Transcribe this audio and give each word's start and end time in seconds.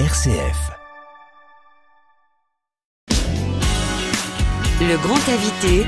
RCF. 0.00 0.72
Le 4.80 4.96
grand 4.96 5.14
invité, 5.28 5.86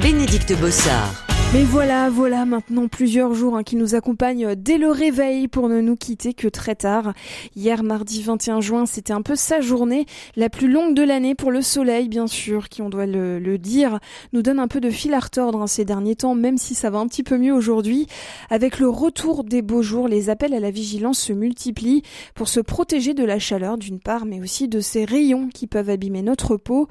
Bénédicte 0.00 0.58
Bossard. 0.58 1.31
Mais 1.52 1.64
voilà, 1.64 2.08
voilà 2.08 2.46
maintenant 2.46 2.88
plusieurs 2.88 3.34
jours 3.34 3.56
hein, 3.56 3.62
qui 3.62 3.76
nous 3.76 3.94
accompagnent 3.94 4.54
dès 4.54 4.78
le 4.78 4.90
réveil 4.90 5.48
pour 5.48 5.68
ne 5.68 5.82
nous 5.82 5.96
quitter 5.96 6.32
que 6.32 6.48
très 6.48 6.74
tard. 6.74 7.12
Hier, 7.56 7.82
mardi 7.82 8.22
21 8.22 8.62
juin, 8.62 8.86
c'était 8.86 9.12
un 9.12 9.20
peu 9.20 9.36
sa 9.36 9.60
journée, 9.60 10.06
la 10.34 10.48
plus 10.48 10.66
longue 10.66 10.94
de 10.94 11.02
l'année 11.02 11.34
pour 11.34 11.50
le 11.50 11.60
soleil, 11.60 12.08
bien 12.08 12.26
sûr, 12.26 12.70
qui, 12.70 12.80
on 12.80 12.88
doit 12.88 13.04
le, 13.04 13.58
dire, 13.58 13.98
nous 14.32 14.40
donne 14.40 14.60
un 14.60 14.66
peu 14.66 14.80
de 14.80 14.88
fil 14.88 15.12
à 15.12 15.20
retordre 15.20 15.60
hein, 15.60 15.66
ces 15.66 15.84
derniers 15.84 16.16
temps, 16.16 16.34
même 16.34 16.56
si 16.56 16.74
ça 16.74 16.88
va 16.88 17.00
un 17.00 17.06
petit 17.06 17.22
peu 17.22 17.36
mieux 17.36 17.52
aujourd'hui. 17.52 18.06
Avec 18.48 18.78
le 18.78 18.88
retour 18.88 19.44
des 19.44 19.60
beaux 19.60 19.82
jours, 19.82 20.08
les 20.08 20.30
appels 20.30 20.54
à 20.54 20.60
la 20.60 20.70
vigilance 20.70 21.18
se 21.18 21.34
multiplient 21.34 22.02
pour 22.34 22.48
se 22.48 22.60
protéger 22.60 23.12
de 23.12 23.24
la 23.24 23.38
chaleur 23.38 23.76
d'une 23.76 24.00
part, 24.00 24.24
mais 24.24 24.40
aussi 24.40 24.68
de 24.68 24.80
ces 24.80 25.04
rayons 25.04 25.50
qui 25.52 25.66
peuvent 25.66 25.90
abîmer 25.90 26.22
notre 26.22 26.56
peau. 26.56 26.88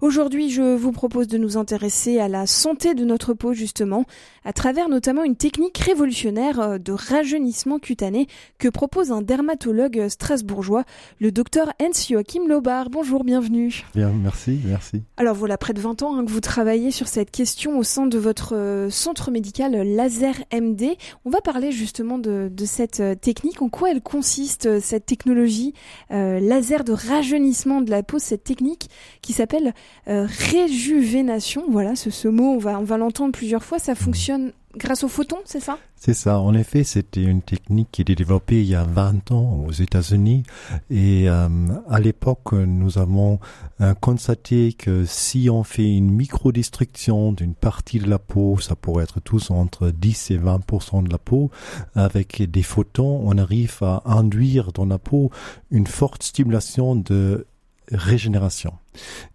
Aujourd'hui, 0.00 0.50
je 0.50 0.74
vous 0.76 0.92
propose 0.92 1.28
de 1.28 1.38
nous 1.38 1.58
intéresser 1.58 2.18
à 2.18 2.26
la 2.26 2.46
santé 2.46 2.94
de 2.94 3.04
notre 3.04 3.34
peau, 3.34 3.52
justement 3.52 3.99
à 4.44 4.52
travers 4.52 4.88
notamment 4.88 5.24
une 5.24 5.36
technique 5.36 5.78
révolutionnaire 5.78 6.60
euh, 6.60 6.78
de 6.78 6.92
rajeunissement 6.92 7.78
cutané 7.78 8.26
que 8.58 8.68
propose 8.68 9.12
un 9.12 9.22
dermatologue 9.22 10.08
strasbourgeois, 10.08 10.84
le 11.20 11.30
docteur 11.32 11.72
Hans 11.80 11.92
Joachim 12.08 12.48
Lobar. 12.48 12.90
Bonjour, 12.90 13.24
bienvenue. 13.24 13.84
Bien, 13.94 14.10
merci, 14.10 14.60
merci. 14.64 15.02
Alors 15.16 15.34
voilà, 15.34 15.58
près 15.58 15.74
de 15.74 15.80
20 15.80 16.02
ans 16.02 16.16
hein, 16.16 16.24
que 16.24 16.30
vous 16.30 16.40
travaillez 16.40 16.90
sur 16.90 17.08
cette 17.08 17.30
question 17.30 17.78
au 17.78 17.82
sein 17.82 18.06
de 18.06 18.18
votre 18.18 18.56
euh, 18.56 18.90
centre 18.90 19.30
médical 19.30 19.72
Laser 19.72 20.34
MD. 20.52 20.96
On 21.24 21.30
va 21.30 21.40
parler 21.40 21.72
justement 21.72 22.18
de, 22.18 22.50
cette 22.64 23.00
euh, 23.00 23.14
technique. 23.14 23.62
En 23.62 23.68
quoi 23.68 23.90
elle 23.90 24.02
consiste, 24.02 24.80
cette 24.80 25.06
technologie 25.06 25.74
laser 26.10 26.84
de 26.84 26.92
rajeunissement 26.92 27.80
de 27.80 27.90
la 27.90 28.02
peau, 28.02 28.18
cette 28.18 28.44
technique 28.44 28.88
qui 29.22 29.32
s'appelle 29.32 29.74
réjuvénation? 30.06 31.64
Voilà, 31.68 31.96
ce, 31.96 32.10
ce 32.10 32.28
mot, 32.28 32.54
on 32.54 32.58
va, 32.58 32.78
on 32.78 32.84
va 32.84 32.96
l'entendre 32.96 33.32
plusieurs 33.32 33.62
fois 33.64 33.78
ça 33.78 33.89
fonctionne 33.94 34.52
grâce 34.76 35.02
aux 35.04 35.08
photons, 35.08 35.40
c'est 35.44 35.60
ça? 35.60 35.78
C'est 35.96 36.14
ça. 36.14 36.38
En 36.38 36.54
effet, 36.54 36.84
c'était 36.84 37.22
une 37.22 37.42
technique 37.42 37.88
qui 37.92 38.02
était 38.02 38.14
développée 38.14 38.62
il 38.62 38.68
y 38.68 38.74
a 38.74 38.84
20 38.84 39.32
ans 39.32 39.64
aux 39.66 39.72
États-Unis. 39.72 40.44
Et 40.88 41.28
euh, 41.28 41.48
à 41.88 42.00
l'époque, 42.00 42.52
nous 42.52 42.98
avons 42.98 43.38
euh, 43.80 43.94
constaté 43.94 44.72
que 44.72 45.04
si 45.04 45.50
on 45.50 45.62
fait 45.64 45.94
une 45.94 46.10
microdestruction 46.10 47.32
d'une 47.32 47.54
partie 47.54 47.98
de 47.98 48.08
la 48.08 48.18
peau, 48.18 48.58
ça 48.60 48.76
pourrait 48.76 49.04
être 49.04 49.20
tous 49.20 49.50
entre 49.50 49.90
10 49.90 50.30
et 50.30 50.38
20% 50.38 51.02
de 51.02 51.10
la 51.10 51.18
peau, 51.18 51.50
avec 51.94 52.42
des 52.50 52.62
photons, 52.62 53.20
on 53.24 53.36
arrive 53.36 53.78
à 53.82 54.02
induire 54.06 54.72
dans 54.72 54.86
la 54.86 54.98
peau 54.98 55.30
une 55.70 55.86
forte 55.86 56.22
stimulation 56.22 56.96
de 56.96 57.46
régénération. 57.92 58.74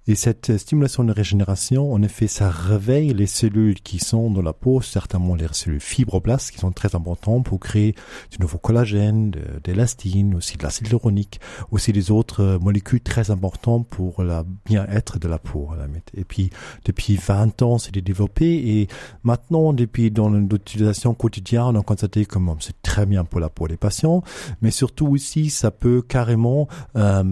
Et 0.08 0.16
cette 0.16 0.58
stimulation 0.58 1.04
de 1.04 1.12
régénération, 1.12 1.92
en 1.92 2.04
effet, 2.04 2.28
ça 2.28 2.50
réveille 2.50 3.14
les 3.14 3.26
cellules 3.26 3.82
qui 3.82 4.00
sont 4.00 4.30
dans 4.30 4.42
la 4.42 4.54
peau, 4.54 4.82
certainement 4.82 5.34
les 5.34 5.48
cellules 5.52 5.80
fibroblastes 5.80 6.52
qui 6.52 6.60
sont 6.60 6.72
très 6.72 6.94
importantes 6.96 7.46
pour 7.46 7.60
créer 7.60 7.96
du 8.32 8.38
nouveau 8.40 8.58
collagène, 8.58 9.32
de, 9.32 9.42
l'élastine, 9.66 10.36
aussi 10.36 10.58
de 10.58 10.64
l'acide 10.64 10.88
hyaluronique, 10.88 11.40
aussi 11.72 11.92
des 11.92 12.12
autres 12.12 12.42
euh, 12.42 12.60
molécules 12.60 13.02
très 13.02 13.32
importantes 13.32 13.88
pour 13.88 14.22
le 14.22 14.44
bien-être 14.66 15.18
de 15.18 15.28
la 15.28 15.40
peau. 15.40 15.70
Et 16.14 16.24
puis, 16.24 16.50
depuis 16.84 17.16
20 17.16 17.62
ans, 17.62 17.78
c'est 17.78 17.96
développé 17.96 18.46
et 18.46 18.88
maintenant, 19.24 19.74
depuis 19.74 20.12
dans 20.12 20.30
l'utilisation 20.30 21.14
quotidienne, 21.14 21.64
on 21.64 21.80
a 21.80 21.82
constaté 21.82 22.26
que 22.26 22.38
c'est 22.60 22.82
très 22.82 23.06
bien 23.06 23.24
pour 23.24 23.40
la 23.40 23.50
peau 23.50 23.68
des 23.68 23.78
patients, 23.78 24.22
mais 24.62 24.72
surtout 24.72 25.08
aussi, 25.08 25.50
ça 25.50 25.72
peut 25.72 26.02
carrément 26.02 26.68
euh, 26.96 27.24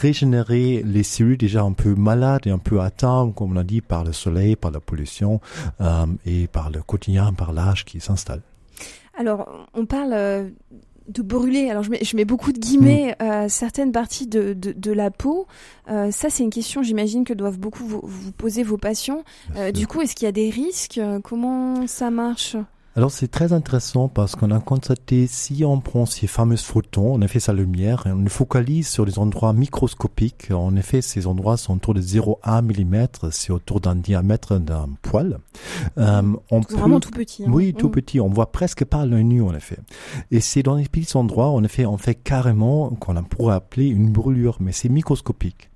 régénérer 0.00 0.82
les 0.84 1.02
cellules 1.02 1.36
déjà 1.36 1.62
un 1.62 1.72
peu 1.72 1.94
malades 1.94 2.46
et 2.46 2.50
un 2.50 2.58
peu 2.58 2.80
atteintes, 2.80 3.34
comme 3.34 3.52
on 3.52 3.56
a 3.56 3.64
dit, 3.64 3.80
par 3.80 4.04
le 4.04 4.12
soleil, 4.12 4.56
par 4.56 4.70
la 4.70 4.80
pollution 4.80 5.40
euh, 5.80 6.06
et 6.26 6.46
par 6.46 6.70
le 6.70 6.82
quotidien, 6.82 7.32
par 7.32 7.52
l'âge 7.52 7.84
qui 7.84 8.00
s'installe. 8.00 8.42
Alors, 9.18 9.68
on 9.74 9.84
parle 9.84 10.12
euh, 10.14 10.48
de 11.08 11.22
brûler. 11.22 11.68
Alors, 11.70 11.82
je 11.82 11.90
mets, 11.90 12.02
je 12.02 12.16
mets 12.16 12.24
beaucoup 12.24 12.52
de 12.52 12.58
guillemets 12.58 13.16
mm. 13.20 13.24
euh, 13.24 13.48
certaines 13.48 13.92
parties 13.92 14.26
de, 14.26 14.54
de, 14.54 14.92
la 14.92 15.10
peau. 15.10 15.46
ça, 15.86 16.30
c'est 16.30 16.42
une 16.42 16.50
question, 16.50 16.82
j'imagine, 16.82 17.24
que 17.24 17.34
doivent 17.34 17.58
beaucoup 17.58 17.84
vous, 17.84 18.00
vous 18.02 18.32
poser 18.32 18.62
vos 18.62 18.78
patients. 18.78 19.22
du 19.74 19.86
coup, 19.86 20.00
est-ce 20.00 20.14
qu'il 20.14 20.26
y 20.26 20.28
a 20.28 20.32
des 20.32 20.50
risques? 20.50 21.00
Comment 21.22 21.86
ça 21.86 22.10
marche? 22.10 22.56
Alors 22.94 23.10
c'est 23.10 23.28
très 23.28 23.54
intéressant 23.54 24.08
parce 24.08 24.36
qu'on 24.36 24.50
a 24.50 24.60
constaté 24.60 25.26
si 25.26 25.64
on 25.64 25.80
prend 25.80 26.04
ces 26.04 26.26
fameuses 26.26 26.62
photons, 26.62 27.14
on 27.14 27.22
effet 27.22 27.40
sa 27.40 27.54
lumière, 27.54 28.06
et 28.06 28.12
on 28.12 28.26
focalise 28.26 28.86
sur 28.86 29.06
les 29.06 29.18
endroits 29.18 29.54
microscopiques. 29.54 30.50
En 30.50 30.76
effet, 30.76 31.00
ces 31.00 31.26
endroits 31.26 31.56
sont 31.56 31.76
autour 31.76 31.94
de 31.94 32.02
0,1 32.02 32.62
mm, 32.62 33.30
c'est 33.30 33.50
autour 33.50 33.80
d'un 33.80 33.94
diamètre 33.94 34.58
d'un 34.58 34.90
poil. 35.00 35.38
Euh, 35.96 36.22
on 36.50 36.60
vraiment 36.60 37.00
tout 37.00 37.10
petit. 37.10 37.44
Hein. 37.44 37.50
Oui, 37.50 37.72
tout 37.72 37.88
mm. 37.88 37.92
petit. 37.92 38.20
On 38.20 38.28
voit 38.28 38.52
presque 38.52 38.84
pas 38.84 39.06
l'œil 39.06 39.24
nu 39.24 39.42
en 39.42 39.54
effet. 39.54 39.78
Et 40.30 40.40
c'est 40.40 40.62
dans 40.62 40.76
les 40.76 40.84
petits 40.84 41.16
endroits, 41.16 41.48
en 41.48 41.64
effet, 41.64 41.86
on 41.86 41.96
fait 41.96 42.14
carrément 42.14 42.90
qu'on 42.90 43.14
pourrait 43.24 43.54
appeler 43.54 43.86
une 43.86 44.10
brûlure, 44.10 44.58
mais 44.60 44.72
c'est 44.72 44.90
microscopique. 44.90 45.70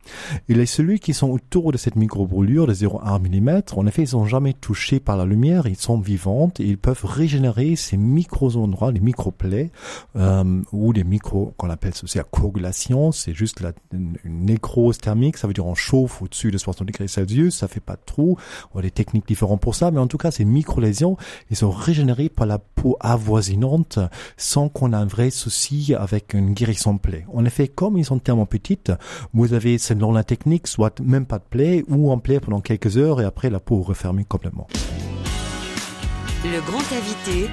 Et 0.48 0.54
les 0.54 0.66
cellules 0.66 1.00
qui 1.00 1.14
sont 1.14 1.30
autour 1.30 1.72
de 1.72 1.78
cette 1.78 1.96
micro-brûlure 1.96 2.66
de 2.66 2.74
0,1 2.74 3.20
mm, 3.20 3.62
en 3.76 3.86
effet, 3.86 4.02
ils 4.02 4.08
sont 4.08 4.26
jamais 4.26 4.52
touchés 4.52 5.00
par 5.00 5.16
la 5.16 5.24
lumière, 5.24 5.66
ils 5.66 5.76
sont 5.76 5.98
vivantes 5.98 6.60
et 6.60 6.64
ils 6.64 6.78
peuvent 6.78 7.04
régénérer 7.04 7.76
ces 7.76 7.96
micro-endroits, 7.96 8.92
les 8.92 9.00
micro-plaies, 9.00 9.70
euh, 10.16 10.62
ou 10.72 10.92
les 10.92 11.04
micro, 11.04 11.52
qu'on 11.56 11.70
appelle 11.70 11.92
aussi 12.02 12.18
la 12.18 12.24
coagulation, 12.24 13.12
c'est 13.12 13.34
juste 13.34 13.60
la, 13.60 13.72
une, 13.92 14.16
nécrose 14.24 14.98
thermique, 14.98 15.36
ça 15.36 15.46
veut 15.46 15.54
dire 15.54 15.66
on 15.66 15.74
chauffe 15.74 16.22
au-dessus 16.22 16.50
de 16.50 16.58
60 16.58 16.86
degrés 16.86 17.08
Celsius, 17.08 17.56
ça 17.56 17.68
fait 17.68 17.80
pas 17.80 17.96
trop, 17.96 18.38
on 18.74 18.78
a 18.78 18.82
des 18.82 18.90
techniques 18.90 19.26
différentes 19.26 19.60
pour 19.60 19.74
ça, 19.74 19.90
mais 19.90 20.00
en 20.00 20.06
tout 20.06 20.18
cas, 20.18 20.30
ces 20.30 20.44
micro-lésions, 20.44 21.16
ils 21.50 21.56
sont 21.56 21.70
régénérés 21.70 22.28
par 22.28 22.46
la 22.46 22.58
peau 22.58 22.96
avoisinante 23.00 23.98
sans 24.36 24.68
qu'on 24.68 24.92
ait 24.92 24.96
un 24.96 25.06
vrai 25.06 25.30
souci 25.30 25.94
avec 25.98 26.34
une 26.34 26.52
guérison 26.52 26.98
plaie. 26.98 27.26
En 27.32 27.44
effet, 27.44 27.68
comme 27.68 27.96
ils 27.96 28.04
sont 28.04 28.18
tellement 28.18 28.46
petites, 28.46 28.92
vous 29.32 29.52
avez 29.52 29.78
dans 29.96 30.12
la 30.12 30.24
technique, 30.24 30.66
soit 30.66 31.00
même 31.00 31.26
pas 31.26 31.38
de 31.38 31.44
plaie 31.44 31.84
ou 31.88 32.10
en 32.10 32.18
plaie 32.18 32.40
pendant 32.40 32.60
quelques 32.60 32.96
heures 32.96 33.20
et 33.20 33.24
après 33.24 33.50
la 33.50 33.60
peau 33.60 33.82
refermée 33.82 34.24
complètement. 34.24 34.66
Le 36.44 36.60
grand 36.60 36.78
invité, 36.96 37.50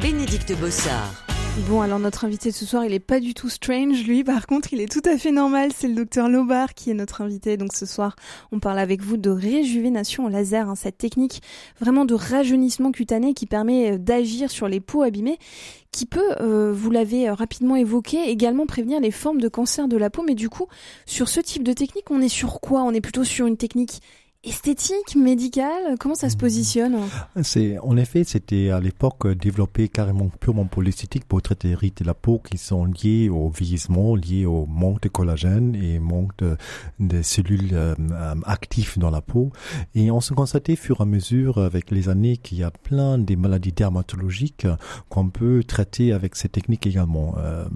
Bénédicte 0.00 0.58
Bossard. 0.58 1.29
Bon, 1.68 1.82
alors 1.82 1.98
notre 1.98 2.24
invité 2.24 2.52
ce 2.52 2.64
soir, 2.64 2.84
il 2.84 2.92
est 2.92 2.98
pas 2.98 3.20
du 3.20 3.34
tout 3.34 3.48
strange, 3.48 4.04
lui. 4.04 4.24
Par 4.24 4.46
contre, 4.46 4.72
il 4.72 4.80
est 4.80 4.90
tout 4.90 5.02
à 5.08 5.16
fait 5.18 5.30
normal. 5.30 5.70
C'est 5.74 5.88
le 5.88 5.94
docteur 5.94 6.28
Lobar 6.28 6.74
qui 6.74 6.90
est 6.90 6.94
notre 6.94 7.20
invité. 7.20 7.56
Donc 7.56 7.72
ce 7.74 7.86
soir, 7.86 8.16
on 8.50 8.58
parle 8.58 8.78
avec 8.78 9.02
vous 9.02 9.16
de 9.16 9.30
réjuvénation 9.30 10.24
au 10.24 10.28
laser, 10.28 10.68
hein, 10.68 10.74
cette 10.74 10.98
technique 10.98 11.42
vraiment 11.78 12.04
de 12.04 12.14
rajeunissement 12.14 12.90
cutané 12.92 13.34
qui 13.34 13.46
permet 13.46 13.92
euh, 13.92 13.98
d'agir 13.98 14.50
sur 14.50 14.68
les 14.68 14.80
peaux 14.80 15.02
abîmées, 15.02 15.38
qui 15.92 16.06
peut, 16.06 16.32
euh, 16.40 16.72
vous 16.72 16.90
l'avez 16.90 17.28
euh, 17.28 17.34
rapidement 17.34 17.76
évoqué, 17.76 18.30
également 18.30 18.66
prévenir 18.66 19.00
les 19.00 19.10
formes 19.10 19.40
de 19.40 19.48
cancer 19.48 19.86
de 19.86 19.96
la 19.96 20.10
peau. 20.10 20.24
Mais 20.26 20.34
du 20.34 20.48
coup, 20.48 20.66
sur 21.06 21.28
ce 21.28 21.40
type 21.40 21.62
de 21.62 21.72
technique, 21.72 22.10
on 22.10 22.20
est 22.20 22.28
sur 22.28 22.60
quoi? 22.60 22.82
On 22.82 22.92
est 22.92 23.00
plutôt 23.00 23.24
sur 23.24 23.46
une 23.46 23.56
technique 23.56 24.00
esthétique, 24.42 25.16
médicale 25.16 25.96
Comment 25.98 26.14
ça 26.14 26.30
se 26.30 26.36
hmm. 26.36 26.38
positionne? 26.38 26.96
C'est 27.42 27.78
en 27.78 27.96
effet, 27.98 28.24
c'était 28.24 28.70
à 28.70 28.80
l'époque 28.80 29.28
développé 29.28 29.88
carrément 29.88 30.30
purement 30.40 30.64
pour 30.64 30.82
l'esthétique, 30.82 31.26
pour 31.26 31.42
traiter 31.42 31.68
les 31.68 31.74
rides 31.74 31.96
de 31.96 32.04
la 32.04 32.14
peau 32.14 32.38
qui 32.38 32.56
sont 32.56 32.86
liées 32.86 33.28
au 33.28 33.50
vieillissement, 33.50 34.16
liées 34.16 34.46
au 34.46 34.64
manque 34.64 35.02
de 35.02 35.08
collagène 35.08 35.74
et 35.74 35.98
manque 35.98 36.32
de, 36.38 37.22
cellules 37.22 37.70
euh, 37.72 37.94
actives 38.44 38.98
dans 38.98 39.10
la 39.10 39.20
peau. 39.20 39.52
Et 39.94 40.10
on 40.10 40.22
se 40.22 40.32
constatait, 40.32 40.76
fur 40.76 41.00
et 41.00 41.02
à 41.02 41.06
mesure, 41.06 41.58
avec 41.58 41.90
les 41.90 42.08
années, 42.08 42.38
qu'il 42.38 42.58
y 42.58 42.62
a 42.62 42.70
plein 42.70 43.18
de 43.18 43.36
maladies 43.36 43.72
dermatologiques 43.72 44.66
qu'on 45.10 45.28
peut 45.28 45.62
traiter 45.64 46.12
avec 46.12 46.34
ces 46.34 46.48
techniques 46.48 46.86
également. 46.86 47.34
Euh, 47.38 47.66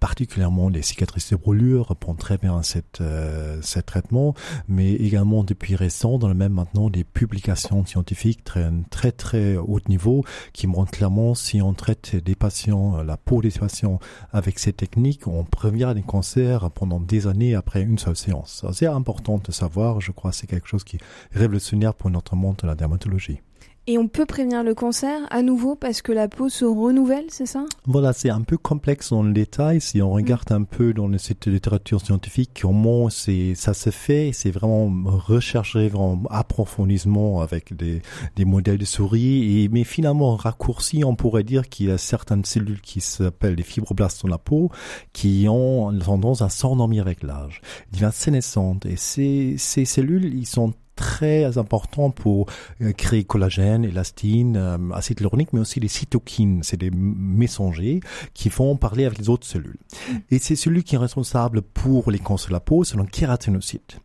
particulièrement 0.00 0.68
les 0.68 0.82
cicatrices 0.82 1.30
de 1.30 1.36
brûlure 1.36 1.88
répondent 1.88 2.18
très 2.18 2.38
bien 2.38 2.58
à 2.58 2.62
cette, 2.62 3.00
euh, 3.00 3.58
ce 3.62 3.80
traitement, 3.80 4.34
mais 4.68 4.92
également 4.94 5.44
depuis 5.44 5.76
récemment 5.76 6.05
dans 6.06 6.28
le 6.28 6.34
même 6.34 6.52
maintenant 6.52 6.88
des 6.90 7.04
publications 7.04 7.84
scientifiques 7.84 8.44
très 8.44 8.70
très 8.90 9.12
très 9.12 9.56
haut 9.56 9.80
niveau 9.88 10.24
qui 10.52 10.66
montrent 10.66 10.92
clairement 10.92 11.34
si 11.34 11.60
on 11.60 11.74
traite 11.74 12.16
des 12.16 12.34
patients, 12.34 13.02
la 13.02 13.16
peau 13.16 13.42
des 13.42 13.50
patients 13.50 13.98
avec 14.32 14.58
ces 14.58 14.72
techniques, 14.72 15.26
on 15.26 15.44
prévient 15.44 15.92
des 15.94 16.02
cancers 16.02 16.70
pendant 16.70 17.00
des 17.00 17.26
années 17.26 17.54
après 17.54 17.82
une 17.82 17.98
seule 17.98 18.16
séance. 18.16 18.64
C'est 18.72 18.86
important 18.86 19.38
de 19.38 19.52
savoir, 19.52 20.00
je 20.00 20.12
crois, 20.12 20.32
c'est 20.32 20.46
quelque 20.46 20.68
chose 20.68 20.84
qui 20.84 20.96
est 20.96 21.00
révolutionnaire 21.32 21.94
pour 21.94 22.10
notre 22.10 22.36
monde 22.36 22.56
de 22.62 22.66
la 22.66 22.74
dermatologie. 22.74 23.40
Et 23.88 23.98
on 23.98 24.08
peut 24.08 24.26
prévenir 24.26 24.64
le 24.64 24.74
cancer 24.74 25.20
à 25.30 25.42
nouveau 25.42 25.76
parce 25.76 26.02
que 26.02 26.10
la 26.10 26.26
peau 26.26 26.48
se 26.48 26.64
renouvelle, 26.64 27.26
c'est 27.28 27.46
ça? 27.46 27.64
Voilà, 27.84 28.12
c'est 28.12 28.30
un 28.30 28.40
peu 28.40 28.56
complexe 28.58 29.10
dans 29.10 29.22
le 29.22 29.32
détail. 29.32 29.80
Si 29.80 30.02
on 30.02 30.10
regarde 30.10 30.50
un 30.50 30.64
peu 30.64 30.92
dans 30.92 31.06
cette 31.18 31.46
littérature 31.46 32.00
scientifique, 32.00 32.58
comment 32.60 33.10
c'est, 33.10 33.54
ça 33.54 33.74
se 33.74 33.90
fait, 33.90 34.32
c'est 34.32 34.50
vraiment 34.50 34.90
recherché, 35.08 35.88
vraiment 35.88 36.20
approfondissement 36.30 37.42
avec 37.42 37.76
des, 37.76 38.02
des 38.34 38.44
modèles 38.44 38.78
de 38.78 38.84
souris. 38.84 39.62
Et, 39.62 39.68
mais 39.68 39.84
finalement, 39.84 40.34
raccourci, 40.34 41.04
on 41.04 41.14
pourrait 41.14 41.44
dire 41.44 41.68
qu'il 41.68 41.86
y 41.86 41.90
a 41.92 41.98
certaines 41.98 42.44
cellules 42.44 42.80
qui 42.80 43.00
s'appellent 43.00 43.54
les 43.54 43.62
fibroblastes 43.62 44.22
dans 44.24 44.30
la 44.30 44.38
peau 44.38 44.72
qui 45.12 45.46
ont 45.48 45.96
tendance 45.96 46.42
à 46.42 46.48
s'endormir 46.48 47.02
avec 47.02 47.22
l'âge. 47.22 47.60
Deviennent 47.92 48.10
sénescentes. 48.10 48.84
Et 48.84 48.96
ces, 48.96 49.54
ces 49.58 49.84
cellules, 49.84 50.34
ils 50.34 50.46
sont 50.46 50.74
très 50.96 51.58
important 51.58 52.10
pour 52.10 52.46
euh, 52.82 52.92
créer 52.92 53.22
collagène, 53.22 53.84
élastine, 53.84 54.56
euh, 54.56 54.78
acide 54.92 55.20
hyaluronique, 55.20 55.52
mais 55.52 55.60
aussi 55.60 55.78
les 55.78 55.88
cytokines. 55.88 56.62
C'est 56.62 56.78
des 56.78 56.90
messagers 56.90 58.00
qui 58.34 58.50
font 58.50 58.76
parler 58.76 59.04
avec 59.04 59.18
les 59.18 59.28
autres 59.28 59.46
cellules. 59.46 59.78
Mm. 60.10 60.14
Et 60.30 60.38
c'est 60.38 60.56
celui 60.56 60.82
qui 60.82 60.96
est 60.96 60.98
responsable 60.98 61.62
pour 61.62 62.10
les 62.10 62.18
cancers 62.18 62.48
de 62.48 62.54
la 62.54 62.60
peau, 62.60 62.82
c'est 62.82 62.96
le 62.96 63.04
kératinocyte. 63.04 64.00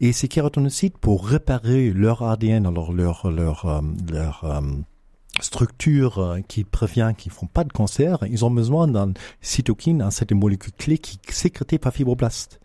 Et 0.00 0.12
ces 0.12 0.28
kératinocytes, 0.28 0.96
pour 0.96 1.26
réparer 1.26 1.90
leur 1.90 2.22
ADN, 2.22 2.66
alors 2.66 2.92
leur 2.92 3.30
leur 3.30 3.66
euh, 3.66 3.80
leur, 4.10 4.62
structure 5.40 6.38
qui 6.48 6.64
prévient 6.64 7.12
qu'ils 7.14 7.30
font 7.30 7.46
pas 7.46 7.62
de 7.62 7.70
cancer, 7.70 8.20
ils 8.30 8.46
ont 8.46 8.50
besoin 8.50 8.88
d'un 8.88 9.12
cytokine, 9.42 10.00
un 10.00 10.10
cette 10.10 10.32
molécule 10.32 10.72
clé 10.78 10.96
qui 10.96 11.18
est 11.28 11.30
sécrétée 11.30 11.78
par 11.78 11.92
fibroblastes. 11.92 12.58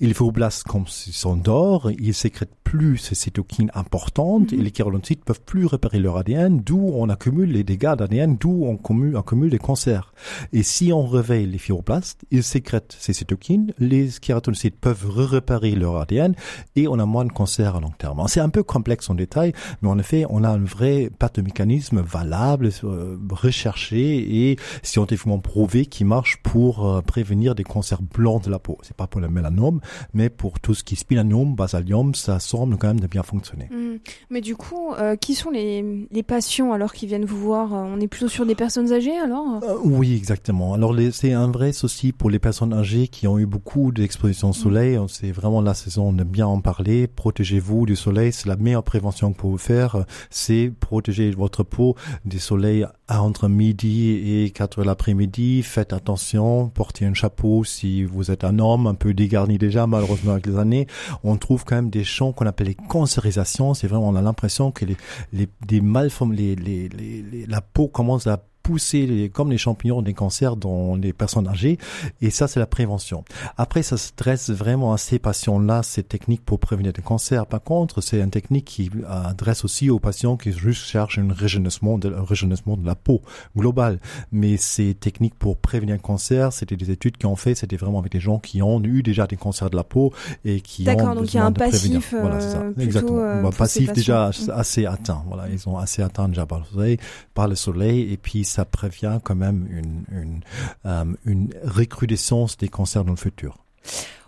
Et 0.00 0.06
les 0.06 0.14
fibroblastes, 0.14 0.64
comme 0.64 0.84
ils 1.06 1.42
d'or, 1.42 1.90
ils 1.98 2.14
sécrètent 2.14 2.54
plus 2.66 2.98
ces 2.98 3.14
cytokines 3.14 3.70
importantes 3.74 4.52
et 4.52 4.56
mhm. 4.56 4.64
les 4.64 4.70
kératinocytes 4.72 5.24
peuvent 5.24 5.40
plus 5.40 5.66
réparer 5.66 6.00
leur 6.00 6.16
ADN, 6.16 6.60
d'où 6.60 6.90
on 6.94 7.08
accumule 7.08 7.52
les 7.52 7.62
dégâts 7.62 7.94
d'ADN, 7.94 8.36
d'où 8.36 8.64
on 8.64 8.74
accumule, 8.74 9.16
accumule 9.16 9.50
des 9.50 9.58
cancers. 9.58 10.12
Et 10.52 10.64
si 10.64 10.92
on 10.92 11.06
réveille 11.06 11.46
les 11.46 11.58
fibroblastes, 11.58 12.24
ils 12.32 12.42
sécrètent 12.42 12.96
ces 12.98 13.12
cytokines, 13.12 13.72
les 13.78 14.08
kératinocytes 14.20 14.80
peuvent 14.80 15.08
réparer 15.10 15.76
leur 15.76 15.96
ADN 15.98 16.34
et 16.74 16.88
on 16.88 16.98
a 16.98 17.06
moins 17.06 17.24
de 17.24 17.32
cancers 17.32 17.76
à 17.76 17.80
long 17.80 17.92
terme. 17.96 18.22
C'est 18.26 18.40
un 18.40 18.48
peu 18.48 18.64
complexe 18.64 19.08
en 19.10 19.14
détail, 19.14 19.52
mais 19.82 19.88
en 19.88 19.98
effet, 19.98 20.24
on 20.28 20.42
a 20.42 20.48
un 20.48 20.64
vrai 20.64 21.10
pathomécanisme 21.18 22.00
valable, 22.00 22.70
euh, 22.84 23.16
recherché 23.30 24.50
et 24.50 24.56
scientifiquement 24.82 25.38
prouvé 25.38 25.86
qui 25.86 26.04
marche 26.04 26.38
pour 26.42 26.86
euh, 26.86 27.00
prévenir 27.00 27.54
des 27.54 27.64
cancers 27.64 28.02
blancs 28.02 28.44
de 28.44 28.50
la 28.50 28.58
peau. 28.58 28.78
C'est 28.82 28.96
pas 28.96 29.06
pour 29.06 29.20
le 29.20 29.28
mélanome, 29.50 29.80
mais 30.14 30.28
pour 30.28 30.60
tout 30.60 30.74
ce 30.74 30.84
qui 30.84 30.94
est 30.94 30.98
spinanium, 30.98 31.54
basalium, 31.54 32.14
ça 32.14 32.38
semble 32.38 32.76
quand 32.76 32.88
même 32.88 33.00
de 33.00 33.06
bien 33.06 33.22
fonctionner. 33.22 33.68
Mmh. 33.70 33.98
Mais 34.30 34.40
du 34.40 34.56
coup, 34.56 34.92
euh, 34.94 35.16
qui 35.16 35.34
sont 35.34 35.50
les, 35.50 36.06
les, 36.10 36.22
patients 36.22 36.72
alors 36.72 36.92
qui 36.92 37.06
viennent 37.06 37.24
vous 37.24 37.38
voir? 37.38 37.72
On 37.72 38.00
est 38.00 38.08
plutôt 38.08 38.28
sur 38.28 38.46
des 38.46 38.54
personnes 38.54 38.92
âgées 38.92 39.16
alors? 39.16 39.60
Oui, 39.84 40.14
exactement. 40.14 40.74
Alors 40.74 40.94
c'est 41.12 41.32
un 41.32 41.50
vrai 41.50 41.72
souci 41.72 42.12
pour 42.12 42.30
les 42.30 42.38
personnes 42.38 42.72
âgées 42.72 43.08
qui 43.08 43.26
ont 43.26 43.38
eu 43.38 43.46
beaucoup 43.46 43.92
d'exposition 43.92 44.50
au 44.50 44.52
soleil. 44.52 44.98
Mmh. 44.98 45.08
C'est 45.08 45.32
vraiment 45.32 45.60
la 45.60 45.74
saison 45.74 46.12
de 46.12 46.24
bien 46.24 46.46
en 46.46 46.60
parler. 46.60 47.06
Protégez-vous 47.06 47.86
du 47.86 47.96
soleil, 47.96 48.32
c'est 48.32 48.48
la 48.48 48.56
meilleure 48.56 48.84
prévention 48.84 49.32
que 49.32 49.42
vous 49.42 49.50
pouvez 49.50 49.62
faire. 49.62 50.04
C'est 50.30 50.72
protéger 50.80 51.30
votre 51.30 51.62
peau 51.62 51.96
des 52.24 52.38
soleils 52.38 52.86
entre 53.08 53.48
midi 53.48 54.42
et 54.42 54.50
4 54.50 54.80
heures 54.80 54.84
l'après-midi. 54.84 55.62
Faites 55.62 55.92
attention, 55.92 56.68
portez 56.68 57.06
un 57.06 57.14
chapeau 57.14 57.64
si 57.64 58.04
vous 58.04 58.30
êtes 58.30 58.44
un 58.44 58.58
homme 58.58 58.86
un 58.86 58.94
peu 58.94 59.14
dégarni 59.14 59.58
déjà, 59.58 59.86
malheureusement 59.86 60.32
avec 60.32 60.46
les 60.46 60.58
années. 60.58 60.86
On 61.22 61.36
trouve 61.36 61.64
quand 61.64 61.76
même 61.76 61.90
des 61.90 62.04
champs 62.04 62.32
qu'on 62.32 62.46
appelle 62.46 62.68
les 62.68 62.74
cancérisations. 62.74 63.74
C'est 63.74 63.86
vraiment, 63.86 64.08
on 64.08 64.16
a 64.16 64.22
l'impression 64.22 64.72
que 64.72 64.84
les, 64.84 64.96
les, 65.32 65.48
des 65.66 65.80
malformes, 65.80 66.32
les, 66.32 66.56
les, 66.56 66.88
les, 66.88 67.46
la 67.46 67.60
peau 67.60 67.88
commence 67.88 68.26
à 68.26 68.42
pousser 68.66 69.30
comme 69.32 69.52
les 69.52 69.58
champignons 69.58 70.02
des 70.02 70.12
cancers 70.12 70.56
dans 70.56 70.96
les 70.96 71.12
personnes 71.12 71.46
âgées. 71.46 71.78
Et 72.20 72.30
ça, 72.30 72.48
c'est 72.48 72.58
la 72.58 72.66
prévention. 72.66 73.24
Après, 73.56 73.84
ça 73.84 73.96
se 73.96 74.10
dresse 74.16 74.50
vraiment 74.50 74.92
à 74.92 74.98
ces 74.98 75.20
patients-là, 75.20 75.84
ces 75.84 76.02
techniques 76.02 76.44
pour 76.44 76.58
prévenir 76.58 76.92
des 76.92 77.00
cancers. 77.00 77.46
Par 77.46 77.62
contre, 77.62 78.00
c'est 78.00 78.20
une 78.20 78.30
technique 78.30 78.64
qui 78.64 78.90
adresse 79.08 79.64
aussi 79.64 79.88
aux 79.88 80.00
patients 80.00 80.36
qui 80.36 80.50
juste 80.50 80.82
cherchent 80.82 81.18
un 81.18 81.32
régénérescement 81.32 81.96
de, 81.96 82.08
de 82.08 82.86
la 82.86 82.94
peau 82.96 83.22
globale. 83.56 84.00
Mais 84.32 84.56
ces 84.56 84.94
techniques 84.94 85.36
pour 85.36 85.56
prévenir 85.58 85.94
un 85.94 85.98
cancer, 85.98 86.52
c'était 86.52 86.76
des 86.76 86.90
études 86.90 87.18
qui 87.18 87.26
ont 87.26 87.36
fait, 87.36 87.54
c'était 87.54 87.76
vraiment 87.76 88.00
avec 88.00 88.10
des 88.10 88.20
gens 88.20 88.40
qui 88.40 88.62
ont 88.62 88.82
eu 88.82 89.04
déjà 89.04 89.28
des 89.28 89.36
cancers 89.36 89.70
de 89.70 89.76
la 89.76 89.84
peau 89.84 90.12
et 90.44 90.60
qui 90.60 90.82
ont 90.82 90.86
D'accord, 90.86 91.14
donc 91.14 91.32
il 91.32 91.36
y 91.36 91.38
a 91.38 91.44
un 91.44 91.52
passif. 91.52 92.12
voilà, 92.18 92.40
c'est 92.40 92.50
ça. 92.50 92.62
Euh, 92.62 92.72
Exactement. 92.80 93.20
Euh, 93.20 93.50
passif 93.56 93.92
déjà 93.92 94.30
assez 94.52 94.86
atteint. 94.86 95.22
Voilà, 95.28 95.48
ils 95.48 95.68
ont 95.68 95.78
assez 95.78 96.02
atteint 96.02 96.28
déjà 96.28 96.46
par 96.46 96.58
le 96.58 96.64
soleil, 96.64 96.98
par 97.32 97.46
le 97.46 97.54
soleil, 97.54 98.12
et 98.12 98.16
puis 98.16 98.44
ça 98.56 98.64
prévient 98.64 99.18
quand 99.22 99.34
même 99.34 99.68
une, 99.70 100.04
une, 100.10 100.40
euh, 100.86 101.04
une 101.26 101.50
recrudescence 101.62 102.56
des 102.56 102.68
cancers 102.68 103.04
dans 103.04 103.10
le 103.10 103.18
futur. 103.18 103.58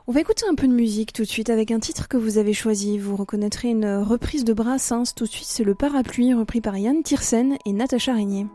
On 0.07 0.13
va 0.13 0.21
écouter 0.21 0.45
un 0.51 0.55
peu 0.55 0.69
de 0.69 0.73
musique 0.73 1.15
tout 1.15 1.23
de 1.23 1.29
suite 1.29 1.49
avec 1.49 1.71
un 1.71 1.81
titre 1.81 2.09
que 2.09 2.19
vous 2.19 2.37
avez 2.37 2.53
choisi. 2.53 2.99
Vous 2.99 3.17
reconnaîtrez 3.17 3.69
une 3.71 3.87
reprise 3.87 4.45
de 4.45 4.53
Brassens. 4.53 5.15
Tout 5.17 5.25
de 5.25 5.31
suite, 5.31 5.47
c'est 5.49 5.65
Le 5.65 5.75
Parapluie, 5.75 6.35
repris 6.35 6.61
par 6.61 6.77
Yann 6.77 7.03
Tiersen 7.03 7.57
et 7.65 7.73
Natacha 7.73 8.13
Régnier. 8.13 8.47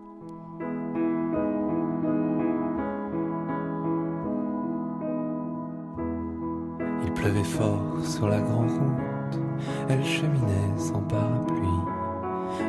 Il 7.03 7.13
pleuvait 7.13 7.43
fort 7.43 7.97
sur 8.05 8.27
la 8.27 8.39
grande 8.39 8.69
route. 8.69 9.41
Elle 9.89 10.05
cheminait 10.05 10.77
sans 10.77 11.01
parapluie. 11.01 11.67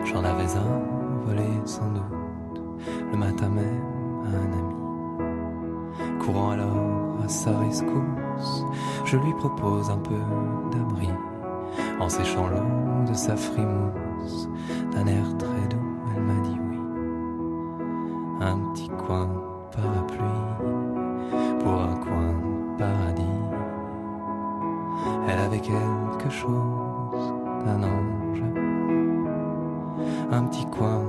J'en 0.06 0.25
avais 0.25 0.56
un 0.56 1.27
volé 1.27 1.49
sans 1.67 1.91
doute 1.93 2.24
le 3.12 3.17
matin 3.17 3.49
même 3.49 3.82
à 4.25 4.29
un 4.29 4.53
ami. 4.53 6.19
Courant 6.25 6.50
alors 6.50 6.76
à 7.25 7.29
sa 7.29 7.56
rescousse, 7.59 8.65
je 9.05 9.17
lui 9.17 9.32
propose 9.35 9.91
un 9.91 9.99
peu 9.99 10.17
d'abri, 10.73 11.09
en 12.00 12.09
séchant 12.09 12.49
l'eau 12.49 13.09
de 13.09 13.15
sa 13.15 13.37
frimousse, 13.37 14.49
d'un 14.93 15.06
air 15.06 15.37
très 15.38 15.69
doux, 15.69 15.76
elle 16.15 16.23
m'a 16.23 16.41
dit 16.43 16.59
oui. 16.71 16.79
Un 18.41 18.59
petit 18.73 18.88
coin 18.88 19.29
parapluie 19.70 20.19
pour 21.61 21.81
un 21.82 21.97
coin 21.97 22.35
paradis. 22.79 23.23
Elle 25.29 25.38
avait 25.38 25.61
quelque 25.61 26.31
chose 26.31 27.35
d'un 27.65 27.82
ange, 27.82 28.43
un 30.31 30.43
petit 30.44 30.67
coin 30.67 31.04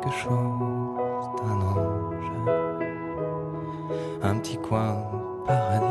quelque 0.00 0.16
chose 0.16 1.30
d'un 1.38 1.60
ange, 1.60 2.32
un 4.22 4.38
petit 4.38 4.58
coin 4.58 4.96
paradis 5.46 5.89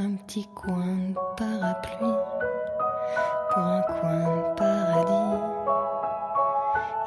Un 0.00 0.14
petit 0.14 0.46
coin 0.54 0.76
de 0.76 1.18
parapluie 1.36 2.14
pour 3.50 3.62
un 3.64 3.82
coin 3.82 4.18
de 4.20 4.54
paradis. 4.54 5.42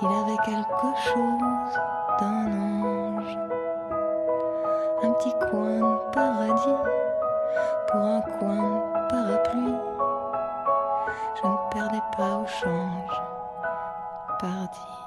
Il 0.02 0.08
avait 0.08 0.44
quelque 0.44 0.92
chose 1.06 1.80
d'un 2.20 2.52
ange. 2.52 3.38
Un 5.04 5.12
petit 5.14 5.34
coin 5.50 5.80
de 5.80 6.12
paradis 6.12 6.82
pour 7.88 8.02
un 8.02 8.22
coin 8.38 8.56
de 8.56 9.10
parapluie. 9.10 9.76
Je 11.42 11.48
ne 11.48 11.72
perdais 11.72 12.04
pas 12.18 12.40
au 12.40 12.46
change. 12.46 13.22
Pardi. 14.38 15.01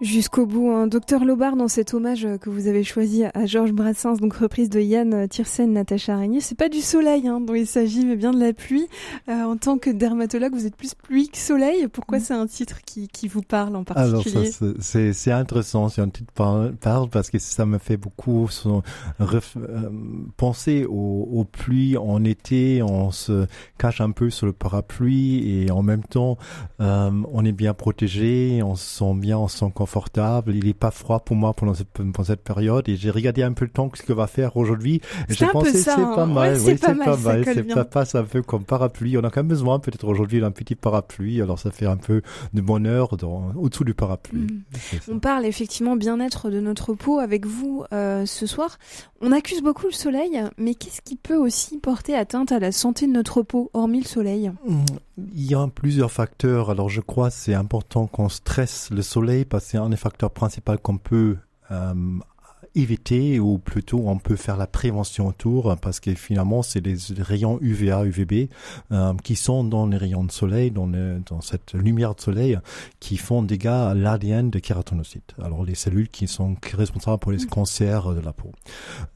Jusqu'au 0.00 0.46
bout, 0.46 0.70
un 0.70 0.86
docteur 0.86 1.26
Lobar 1.26 1.56
dans 1.56 1.68
cet 1.68 1.92
hommage 1.92 2.26
que 2.40 2.48
vous 2.48 2.68
avez 2.68 2.84
choisi 2.84 3.24
à 3.24 3.44
Georges 3.44 3.72
Brassens, 3.72 4.16
donc 4.16 4.32
reprise 4.32 4.70
de 4.70 4.80
Yann 4.80 5.28
Tiersen, 5.28 5.74
Natacha 5.74 6.16
Régnier. 6.16 6.40
C'est 6.40 6.54
pas 6.54 6.70
du 6.70 6.80
soleil 6.80 7.28
hein, 7.28 7.38
dont 7.38 7.52
il 7.52 7.66
s'agit, 7.66 8.06
mais 8.06 8.16
bien 8.16 8.30
de 8.30 8.40
la 8.40 8.54
pluie. 8.54 8.88
Euh, 9.28 9.42
en 9.42 9.58
tant 9.58 9.76
que 9.76 9.90
dermatologue, 9.90 10.54
vous 10.54 10.64
êtes 10.64 10.74
plus 10.74 10.94
pluie 10.94 11.28
que 11.28 11.36
soleil. 11.36 11.86
Pourquoi 11.88 12.18
c'est 12.18 12.32
un 12.32 12.46
titre 12.46 12.80
qui, 12.80 13.08
qui 13.08 13.28
vous 13.28 13.42
parle 13.42 13.76
en 13.76 13.84
particulier? 13.84 14.50
Alors 14.62 14.74
c'est 14.80 15.12
c'est 15.12 15.32
intéressant, 15.32 15.90
c'est 15.90 16.00
un 16.00 16.08
titre 16.08 16.32
parle, 16.32 16.72
parle 16.76 17.10
parce 17.10 17.28
que 17.28 17.38
ça 17.38 17.66
me 17.66 17.76
fait 17.76 17.98
beaucoup 17.98 18.48
son, 18.48 18.82
ref, 19.18 19.58
euh, 19.58 19.90
penser 20.38 20.86
aux, 20.86 21.28
aux, 21.30 21.44
pluies 21.44 21.98
en 21.98 22.24
été. 22.24 22.82
On 22.82 23.10
se 23.10 23.46
cache 23.76 24.00
un 24.00 24.12
peu 24.12 24.30
sur 24.30 24.46
le 24.46 24.54
parapluie 24.54 25.64
et 25.64 25.70
en 25.70 25.82
même 25.82 26.04
temps 26.04 26.38
euh, 26.80 27.10
on 27.30 27.44
est 27.44 27.52
bien 27.52 27.74
protégé, 27.74 28.62
on 28.64 28.76
se 28.76 28.98
sent 28.98 29.14
bien, 29.16 29.36
on 29.36 29.48
se 29.48 29.58
sent 29.58 29.72
confortable 29.74 29.89
confortable. 29.90 30.54
Il 30.54 30.68
est 30.68 30.74
pas 30.74 30.92
froid 30.92 31.20
pour 31.20 31.34
moi 31.34 31.52
pendant 31.52 31.74
cette, 31.74 31.88
pendant 31.88 32.24
cette 32.24 32.42
période. 32.42 32.88
Et 32.88 32.96
j'ai 32.96 33.10
regardé 33.10 33.42
un 33.42 33.52
peu 33.52 33.64
le 33.64 33.70
temps 33.70 33.90
ce 33.94 34.02
que 34.02 34.12
va 34.12 34.28
faire 34.28 34.56
aujourd'hui. 34.56 35.00
J'ai 35.28 35.46
pensé 35.46 35.82
c'est 35.82 35.90
hein. 35.90 36.12
pas 36.14 36.26
mal. 36.26 36.52
Ouais, 36.52 36.60
oui, 36.60 36.78
c'est 36.80 36.94
pas, 36.94 36.94
pas 36.94 37.16
mal. 37.16 37.44
C'est 37.44 37.62
pas 37.64 37.84
passe 37.84 38.14
un 38.14 38.22
peu 38.22 38.42
comme 38.42 38.64
parapluie. 38.64 39.18
On 39.18 39.24
a 39.24 39.30
quand 39.30 39.40
même 39.40 39.48
besoin 39.48 39.80
peut-être 39.80 40.06
aujourd'hui 40.06 40.40
d'un 40.40 40.52
petit 40.52 40.76
parapluie. 40.76 41.42
Alors 41.42 41.58
ça 41.58 41.72
fait 41.72 41.86
un 41.86 41.96
peu 41.96 42.22
de 42.54 42.60
bonheur 42.60 43.16
dans, 43.16 43.52
au-dessous 43.56 43.84
du 43.84 43.94
parapluie. 43.94 44.42
Mm. 44.42 44.96
On 45.08 45.18
parle 45.18 45.44
effectivement 45.44 45.96
bien-être 45.96 46.50
de 46.50 46.60
notre 46.60 46.94
peau 46.94 47.18
avec 47.18 47.46
vous 47.46 47.84
euh, 47.92 48.26
ce 48.26 48.46
soir. 48.46 48.78
On 49.20 49.32
accuse 49.32 49.60
beaucoup 49.60 49.86
le 49.86 49.92
soleil, 49.92 50.40
mais 50.56 50.74
qu'est-ce 50.74 51.02
qui 51.02 51.16
peut 51.16 51.36
aussi 51.36 51.78
porter 51.78 52.14
atteinte 52.14 52.52
à 52.52 52.58
la 52.58 52.70
santé 52.70 53.06
de 53.06 53.12
notre 53.12 53.42
peau, 53.42 53.70
hormis 53.74 54.00
le 54.00 54.06
soleil? 54.06 54.52
Il 55.34 55.50
y 55.50 55.54
a 55.54 55.66
plusieurs 55.68 56.10
facteurs. 56.10 56.70
Alors 56.70 56.88
je 56.88 57.00
crois 57.00 57.30
c'est 57.30 57.54
important 57.54 58.06
qu'on 58.06 58.28
stresse 58.28 58.90
le 58.90 59.02
soleil 59.02 59.44
parce 59.44 59.64
que 59.64 59.70
c'est 59.70 59.78
un 59.78 59.90
des 59.90 59.96
facteurs 59.96 60.30
principaux 60.30 60.76
qu'on 60.78 60.98
peut 60.98 61.36
euh, 61.70 61.94
éviter 62.74 63.40
ou 63.40 63.58
plutôt 63.58 64.02
on 64.06 64.18
peut 64.18 64.36
faire 64.36 64.56
la 64.56 64.66
prévention 64.66 65.26
autour 65.26 65.76
parce 65.80 66.00
que 66.00 66.14
finalement 66.14 66.62
c'est 66.62 66.80
les 66.80 66.96
rayons 67.18 67.58
UVA, 67.60 68.04
UVB 68.04 68.48
euh, 68.92 69.14
qui 69.24 69.36
sont 69.36 69.64
dans 69.64 69.86
les 69.86 69.96
rayons 69.96 70.24
de 70.24 70.30
soleil, 70.30 70.70
dans, 70.70 70.86
le, 70.86 71.20
dans 71.28 71.40
cette 71.40 71.74
lumière 71.74 72.14
de 72.14 72.20
soleil 72.20 72.58
qui 73.00 73.16
font 73.16 73.42
dégâts 73.42 73.66
à 73.66 73.94
l'ADN 73.94 74.50
de 74.50 74.58
kératinocytes. 74.58 75.34
Alors 75.42 75.64
les 75.64 75.74
cellules 75.74 76.08
qui 76.08 76.28
sont 76.28 76.56
responsables 76.76 77.18
pour 77.18 77.32
les 77.32 77.44
cancers 77.46 78.14
de 78.14 78.20
la 78.20 78.32
peau. 78.32 78.52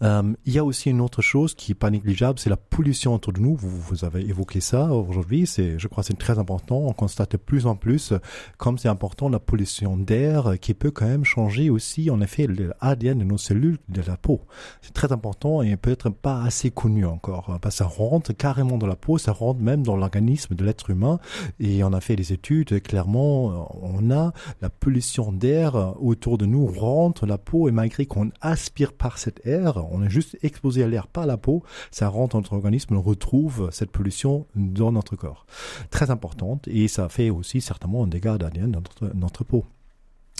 Euh, 0.02 0.34
il 0.44 0.52
y 0.52 0.58
a 0.58 0.64
aussi 0.64 0.90
une 0.90 1.00
autre 1.00 1.22
chose 1.22 1.54
qui 1.54 1.72
est 1.72 1.76
pas 1.76 1.90
négligeable, 1.90 2.38
c'est 2.38 2.50
la 2.50 2.56
pollution 2.56 3.14
autour 3.14 3.32
de 3.32 3.40
nous. 3.40 3.54
Vous, 3.54 3.80
vous 3.80 4.04
avez 4.04 4.22
évoqué 4.28 4.60
ça 4.60 4.92
aujourd'hui. 4.92 5.46
C'est, 5.46 5.78
je 5.78 5.88
crois, 5.88 6.02
c'est 6.02 6.18
très 6.18 6.38
important. 6.38 6.78
On 6.78 6.92
constate 6.92 7.32
de 7.32 7.36
plus 7.36 7.66
en 7.66 7.76
plus, 7.76 8.12
comme 8.58 8.78
c'est 8.78 8.88
important, 8.88 9.28
la 9.28 9.38
pollution 9.38 9.96
d'air 9.96 10.54
qui 10.60 10.74
peut 10.74 10.90
quand 10.90 11.06
même 11.06 11.24
changer 11.24 11.70
aussi, 11.70 12.10
en 12.10 12.20
effet, 12.20 12.46
l'ADN 12.46 13.18
de 13.18 13.24
nos 13.24 13.38
cellules 13.44 13.78
de 13.88 14.02
la 14.02 14.16
peau. 14.16 14.40
C'est 14.82 14.94
très 14.94 15.12
important 15.12 15.62
et 15.62 15.76
peut-être 15.76 16.10
pas 16.10 16.42
assez 16.42 16.70
connu 16.70 17.06
encore. 17.06 17.58
Parce 17.60 17.76
que 17.76 17.78
ça 17.78 17.86
rentre 17.86 18.32
carrément 18.32 18.78
dans 18.78 18.86
la 18.86 18.96
peau, 18.96 19.18
ça 19.18 19.32
rentre 19.32 19.60
même 19.60 19.82
dans 19.82 19.96
l'organisme 19.96 20.54
de 20.54 20.64
l'être 20.64 20.90
humain. 20.90 21.18
Et 21.60 21.84
on 21.84 21.92
a 21.92 22.00
fait 22.00 22.16
des 22.16 22.32
études, 22.32 22.82
clairement, 22.82 23.68
on 23.82 24.10
a 24.10 24.32
la 24.62 24.70
pollution 24.70 25.32
d'air 25.32 25.94
autour 26.00 26.38
de 26.38 26.46
nous 26.46 26.66
rentre 26.66 27.26
la 27.26 27.38
peau 27.38 27.68
et 27.68 27.72
malgré 27.72 28.06
qu'on 28.06 28.30
aspire 28.40 28.92
par 28.92 29.18
cet 29.18 29.46
air, 29.46 29.84
on 29.92 30.02
est 30.02 30.10
juste 30.10 30.36
exposé 30.42 30.82
à 30.82 30.88
l'air 30.88 31.06
par 31.06 31.26
la 31.26 31.36
peau, 31.36 31.62
ça 31.90 32.08
rentre 32.08 32.34
dans 32.34 32.40
notre 32.40 32.54
organisme, 32.54 32.96
on 32.96 33.02
retrouve 33.02 33.68
cette 33.72 33.90
pollution 33.90 34.46
dans 34.54 34.92
notre 34.92 35.16
corps. 35.16 35.46
Très 35.90 36.10
importante 36.10 36.66
et 36.68 36.88
ça 36.88 37.08
fait 37.08 37.30
aussi 37.30 37.60
certainement 37.60 38.04
un 38.04 38.08
dégât 38.08 38.38
d'ADN 38.38 38.70
dans 38.70 38.82
notre 39.14 39.44
peau. 39.44 39.64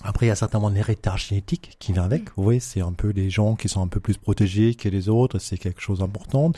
Après, 0.03 0.27
il 0.27 0.29
y 0.29 0.33
a 0.33 0.37
certainement 0.37 0.69
l'héritage 0.69 1.29
génétique 1.29 1.77
qui 1.79 1.93
vient 1.93 2.03
avec. 2.03 2.29
Oui, 2.37 2.61
c'est 2.61 2.81
un 2.81 2.93
peu 2.93 3.13
des 3.13 3.31
gens 3.31 3.55
qui 3.55 3.69
sont 3.69 3.81
un 3.81 3.87
peu 3.87 4.01
plus 4.01 4.17
protégés 4.17 4.75
que 4.75 4.89
les 4.89 5.09
autres. 5.09 5.39
C'est 5.39 5.57
quelque 5.57 5.81
chose 5.81 6.01
d'important. 6.01 6.53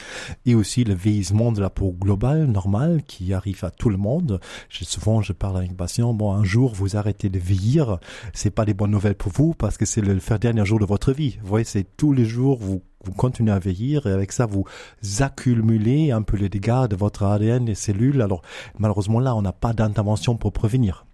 Et 0.47 0.55
aussi 0.55 0.85
le 0.85 0.95
vieillissement 0.95 1.53
de 1.53 1.61
la 1.61 1.71
peau 1.71 1.93
globale, 1.93 2.47
normale, 2.47 3.03
qui 3.07 3.35
arrive 3.35 3.65
à 3.65 3.71
tout 3.71 3.91
le 3.91 3.99
monde. 3.99 4.41
souvent, 4.71 5.21
je 5.21 5.33
parle 5.33 5.59
avec 5.59 5.71
les 5.71 5.77
patients. 5.77 6.15
Bon, 6.15 6.33
un 6.33 6.45
jour, 6.45 6.75
vous 6.75 6.97
arrêtez 6.97 7.29
de 7.29 7.39
vieillir. 7.39 7.99
C'est 8.33 8.51
pas 8.51 8.65
des 8.65 8.75
bonnes 8.75 8.91
nouvelles 8.91 9.15
pour 9.15 9.33
vous 9.33 9.55
parce 9.55 9.77
que 9.77 9.85
c'est 9.85 10.01
le 10.01 10.19
dernier 10.39 10.65
jour 10.65 10.81
de 10.81 10.87
votre 10.87 11.13
vie. 11.13 11.39
Vous 11.43 11.49
voyez, 11.49 11.65
c'est 11.65 11.87
tous 11.97 12.13
les 12.13 12.25
jours, 12.25 12.59
vous 12.59 12.83
vous 13.05 13.13
continuez 13.13 13.53
à 13.53 13.59
vieillir 13.59 14.07
et 14.07 14.13
avec 14.13 14.33
ça 14.33 14.47
vous 14.47 14.65
accumulez 15.21 16.11
un 16.11 16.23
peu 16.23 16.37
les 16.37 16.49
dégâts 16.49 16.89
de 16.89 16.97
votre 16.97 17.23
ADN 17.23 17.69
et 17.69 17.75
cellules. 17.75 18.21
Alors 18.21 18.43
malheureusement 18.79 19.21
là, 19.21 19.35
on 19.37 19.43
n'a 19.43 19.53
pas 19.53 19.73
d'intervention 19.73 20.37
pour 20.37 20.53
prévenir. 20.53 21.07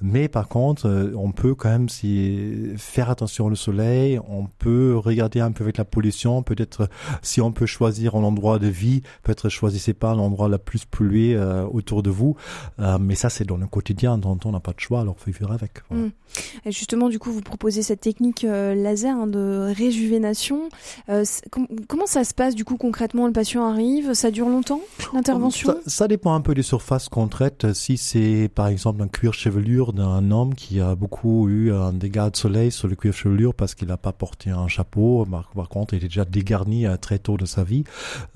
Mais 0.00 0.28
par 0.28 0.48
contre, 0.48 1.12
on 1.16 1.32
peut 1.32 1.54
quand 1.54 1.68
même 1.68 1.88
si 1.88 2.70
faire 2.76 3.10
attention 3.10 3.46
au 3.46 3.54
soleil, 3.54 4.18
on 4.28 4.46
peut 4.46 4.96
regarder 4.96 5.40
un 5.40 5.52
peu 5.52 5.64
avec 5.64 5.78
la 5.78 5.84
pollution, 5.84 6.42
peut-être 6.42 6.88
si 7.22 7.40
on 7.40 7.52
peut 7.52 7.66
choisir 7.66 8.14
un 8.14 8.22
endroit 8.22 8.58
de 8.58 8.68
vie, 8.68 9.02
peut-être 9.22 9.48
choisissez 9.48 9.94
pas 9.94 10.14
l'endroit 10.14 10.48
le 10.48 10.58
plus 10.58 10.84
pollué 10.84 11.34
euh, 11.34 11.64
autour 11.66 12.02
de 12.02 12.10
vous. 12.10 12.36
Euh, 12.78 12.98
mais 12.98 13.14
ça 13.14 13.30
c'est 13.30 13.44
dans 13.44 13.56
le 13.56 13.66
quotidien, 13.66 14.18
dont 14.18 14.38
on 14.44 14.52
n'a 14.52 14.60
pas 14.60 14.72
de 14.72 14.80
choix, 14.80 15.00
alors 15.00 15.16
faut 15.18 15.30
vivre 15.30 15.52
avec. 15.52 15.82
Voilà. 15.88 16.06
Mmh. 16.06 16.10
Et 16.64 16.72
justement, 16.72 17.08
du 17.08 17.18
coup, 17.18 17.32
vous 17.32 17.40
proposez 17.40 17.82
cette 17.82 18.00
technique 18.00 18.44
euh, 18.44 18.74
laser 18.74 19.16
hein, 19.16 19.26
de 19.26 19.72
réjuvénation. 19.76 20.68
Euh, 21.08 21.24
com 21.50 21.66
comment 21.86 22.06
ça 22.06 22.24
se 22.24 22.34
passe 22.34 22.54
du 22.54 22.64
coup 22.64 22.76
concrètement? 22.76 23.26
Le 23.26 23.32
patient 23.32 23.66
arrive, 23.66 24.14
ça 24.14 24.30
dure 24.30 24.48
longtemps 24.48 24.80
l'intervention? 25.14 25.68
Ça, 25.68 25.78
ça, 25.86 26.08
dépend 26.08 26.34
un 26.34 26.40
peu 26.40 26.54
des 26.54 26.62
surfaces 26.62 27.08
qu'on 27.08 27.28
traite. 27.28 27.72
Si 27.72 27.96
c'est 27.96 28.50
par 28.54 28.68
exemple 28.68 29.02
un 29.02 29.08
cuir 29.08 29.34
chevelure 29.48 29.94
d'un 29.94 30.30
homme 30.30 30.54
qui 30.54 30.78
a 30.78 30.94
beaucoup 30.94 31.48
eu 31.48 31.72
un 31.72 31.94
dégât 31.94 32.28
de 32.28 32.36
soleil 32.36 32.70
sur 32.70 32.86
le 32.86 32.96
cuir 32.96 33.14
chevelure 33.14 33.54
parce 33.54 33.74
qu'il 33.74 33.88
n'a 33.88 33.96
pas 33.96 34.12
porté 34.12 34.50
un 34.50 34.68
chapeau, 34.68 35.24
par, 35.24 35.48
par, 35.48 35.70
contre 35.70 35.94
il 35.94 36.04
est 36.04 36.08
déjà 36.08 36.26
dégarni 36.26 36.86
à 36.86 36.98
très 36.98 37.18
tôt 37.18 37.38
de 37.38 37.46
sa 37.46 37.64
vie, 37.64 37.84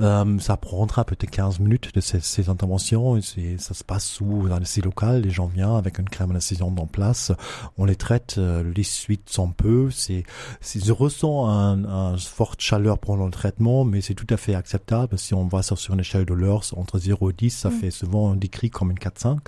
euh, 0.01 0.39
ça 0.39 0.57
prendra 0.57 1.05
peut-être 1.05 1.31
15 1.31 1.61
minutes 1.61 1.95
de 1.95 2.01
ces, 2.01 2.21
ces 2.21 2.49
interventions. 2.49 3.19
Et 3.19 3.59
ça 3.59 3.75
se 3.75 3.85
passe 3.85 4.07
sous 4.07 4.49
anesthésie 4.51 4.81
locale, 4.81 5.21
les 5.21 5.31
gens 5.31 5.47
viennent 5.47 5.77
avec 5.77 5.99
une 5.99 6.09
crème 6.09 6.29
d'anesthésiante 6.29 6.81
en 6.81 6.87
place, 6.87 7.31
on 7.77 7.85
les 7.85 7.97
traite, 7.97 8.37
euh, 8.39 8.65
les 8.75 8.83
suites 8.83 9.29
sont 9.29 9.51
peu, 9.51 9.91
c'est, 9.91 10.25
je 10.63 10.93
ressens 10.93 11.47
un, 11.47 11.85
un 11.85 12.17
forte 12.17 12.63
chaleur 12.63 12.99
pendant 12.99 13.27
le 13.27 13.33
traitement, 13.33 13.85
mais 13.85 14.01
c'est 14.01 14.15
tout 14.15 14.27
à 14.31 14.39
fait 14.39 14.55
acceptable. 14.55 15.19
Si 15.19 15.35
on 15.35 15.47
va 15.47 15.63
sur, 15.63 15.79
sur 15.79 15.93
une 15.93 16.01
échelle 16.01 16.25
de 16.25 16.33
l'heure 16.33 16.63
entre 16.75 16.99
0 16.99 17.31
et 17.31 17.33
10, 17.35 17.51
ça 17.51 17.69
mm. 17.69 17.73
fait 17.73 17.91
souvent 17.91 18.35
décrit 18.35 18.71
comme 18.71 18.91
une 18.91 18.99
4-5. 18.99 19.39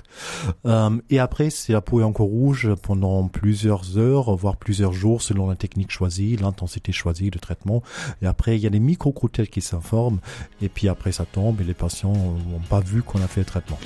Euh, 0.65 1.01
et 1.09 1.19
après, 1.19 1.49
si 1.55 1.71
la 1.71 1.81
peau 1.81 2.01
est 2.01 2.03
encore 2.03 2.27
rouge 2.27 2.69
pendant 2.81 3.27
plusieurs 3.27 3.97
heures, 3.97 4.35
voire 4.35 4.57
plusieurs 4.57 4.93
jours, 4.93 5.21
selon 5.21 5.49
la 5.49 5.55
technique 5.55 5.91
choisie, 5.91 6.35
l'intensité 6.35 6.91
choisie 6.91 7.31
de 7.31 7.39
traitement. 7.39 7.81
Et 8.21 8.27
après, 8.27 8.57
il 8.57 8.61
y 8.61 8.67
a 8.67 8.69
des 8.69 8.79
micro-croutelles 8.79 9.49
qui 9.49 9.61
s'informent, 9.61 10.19
et 10.61 10.69
puis 10.69 10.89
après, 10.89 11.11
ça 11.11 11.25
tombe, 11.25 11.61
et 11.61 11.63
les 11.63 11.73
patients 11.73 12.13
n'ont 12.13 12.59
pas 12.69 12.81
vu 12.81 13.01
qu'on 13.01 13.21
a 13.21 13.27
fait 13.27 13.41
le 13.41 13.45
traitement. 13.45 13.79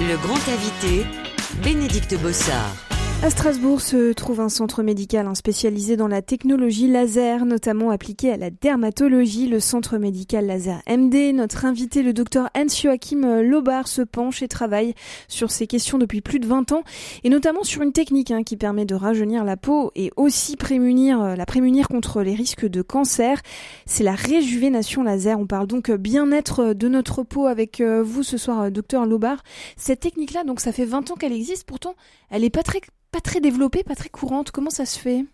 Le 0.00 0.16
grand 0.16 0.52
invité, 0.52 1.04
Bénédicte 1.62 2.20
Bossard. 2.20 2.89
À 3.22 3.28
Strasbourg 3.28 3.82
se 3.82 4.14
trouve 4.14 4.40
un 4.40 4.48
centre 4.48 4.82
médical 4.82 5.28
spécialisé 5.36 5.98
dans 5.98 6.08
la 6.08 6.22
technologie 6.22 6.88
laser, 6.88 7.44
notamment 7.44 7.90
appliquée 7.90 8.32
à 8.32 8.38
la 8.38 8.48
dermatologie, 8.48 9.46
le 9.46 9.60
centre 9.60 9.98
médical 9.98 10.46
laser 10.46 10.80
MD. 10.88 11.34
Notre 11.34 11.66
invité, 11.66 12.02
le 12.02 12.14
docteur 12.14 12.48
Hans-Joachim 12.56 13.42
Lobar, 13.42 13.88
se 13.88 14.00
penche 14.00 14.40
et 14.42 14.48
travaille 14.48 14.94
sur 15.28 15.50
ces 15.50 15.66
questions 15.66 15.98
depuis 15.98 16.22
plus 16.22 16.40
de 16.40 16.46
20 16.46 16.72
ans, 16.72 16.82
et 17.22 17.28
notamment 17.28 17.62
sur 17.62 17.82
une 17.82 17.92
technique 17.92 18.30
hein, 18.30 18.42
qui 18.42 18.56
permet 18.56 18.86
de 18.86 18.94
rajeunir 18.94 19.44
la 19.44 19.58
peau 19.58 19.92
et 19.94 20.10
aussi 20.16 20.56
prémunir, 20.56 21.36
la 21.36 21.44
prémunir 21.44 21.88
contre 21.88 22.22
les 22.22 22.34
risques 22.34 22.66
de 22.66 22.80
cancer. 22.80 23.42
C'est 23.84 24.02
la 24.02 24.14
réjuvénation 24.14 25.02
laser. 25.02 25.38
On 25.38 25.46
parle 25.46 25.66
donc 25.66 25.90
bien-être 25.90 26.72
de 26.72 26.88
notre 26.88 27.22
peau 27.22 27.48
avec 27.48 27.82
euh, 27.82 28.02
vous 28.02 28.22
ce 28.22 28.38
soir, 28.38 28.70
docteur 28.70 29.04
Lobar. 29.04 29.42
Cette 29.76 30.00
technique-là, 30.00 30.44
donc 30.44 30.58
ça 30.58 30.72
fait 30.72 30.86
20 30.86 31.10
ans 31.10 31.16
qu'elle 31.16 31.34
existe, 31.34 31.64
pourtant 31.64 31.94
elle 32.30 32.44
est 32.44 32.50
pas 32.50 32.62
très 32.62 32.80
pas 33.10 33.20
très 33.20 33.40
développée, 33.40 33.82
pas 33.82 33.96
très 33.96 34.08
courante. 34.08 34.50
Comment 34.50 34.70
ça 34.70 34.86
se 34.86 34.98
fait? 34.98 35.24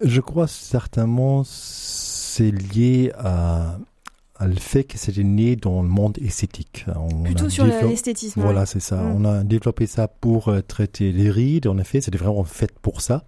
Je 0.00 0.20
crois 0.20 0.46
certainement 0.46 1.42
c'est 1.44 2.50
lié 2.50 3.12
à, 3.18 3.78
le 4.40 4.54
fait 4.54 4.84
que 4.84 4.96
c'était 4.96 5.24
né 5.24 5.56
dans 5.56 5.82
le 5.82 5.88
monde 5.88 6.16
esthétique. 6.18 6.86
On 6.96 7.24
Plutôt 7.24 7.50
sur 7.50 7.66
l'esthétisme. 7.66 8.40
Voilà, 8.40 8.64
c'est 8.64 8.80
ça. 8.80 8.96
Mm. 8.96 9.16
On 9.16 9.24
a 9.26 9.44
développé 9.44 9.86
ça 9.86 10.08
pour 10.08 10.48
euh, 10.48 10.62
traiter 10.62 11.12
les 11.12 11.30
rides. 11.30 11.66
En 11.66 11.76
effet, 11.76 12.00
c'était 12.00 12.16
vraiment 12.16 12.44
fait 12.44 12.72
pour 12.80 13.02
ça. 13.02 13.24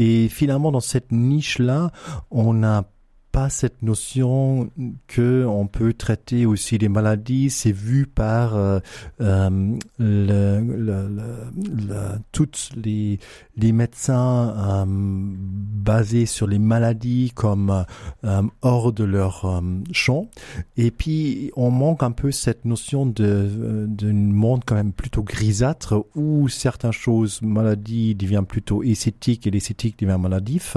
Et 0.00 0.28
finalement, 0.28 0.72
dans 0.72 0.80
cette 0.80 1.12
niche-là, 1.12 1.92
on 2.32 2.64
a 2.64 2.84
pas 3.32 3.48
cette 3.48 3.82
notion 3.82 4.70
que 5.06 5.44
on 5.44 5.66
peut 5.66 5.92
traiter 5.92 6.46
aussi 6.46 6.78
les 6.78 6.88
maladies. 6.88 7.50
C'est 7.50 7.72
vu 7.72 8.06
par 8.06 8.56
euh, 8.56 8.80
euh, 9.20 9.76
le, 9.98 10.60
le, 10.60 11.08
le, 11.08 12.18
toutes 12.32 12.70
les, 12.76 13.18
les 13.60 13.72
médecins 13.72 14.54
euh, 14.56 14.84
basés 14.86 16.26
sur 16.26 16.46
les 16.46 16.58
maladies 16.58 17.32
comme 17.34 17.84
euh, 18.24 18.42
hors 18.62 18.92
de 18.92 19.04
leur 19.04 19.44
euh, 19.44 19.60
champ. 19.92 20.28
Et 20.76 20.90
puis 20.90 21.50
on 21.56 21.70
manque 21.70 22.02
un 22.02 22.10
peu 22.10 22.30
cette 22.30 22.64
notion 22.64 23.06
de 23.06 23.86
d'un 23.88 24.12
monde 24.12 24.62
quand 24.66 24.74
même 24.74 24.92
plutôt 24.92 25.22
grisâtre 25.22 26.06
où 26.14 26.48
certaines 26.48 26.92
choses 26.92 27.40
maladies 27.42 28.14
deviennent 28.14 28.46
plutôt 28.46 28.82
esthétiques 28.82 29.46
et 29.46 29.50
l'esthétique 29.50 29.98
devient 29.98 30.18
maladif. 30.20 30.76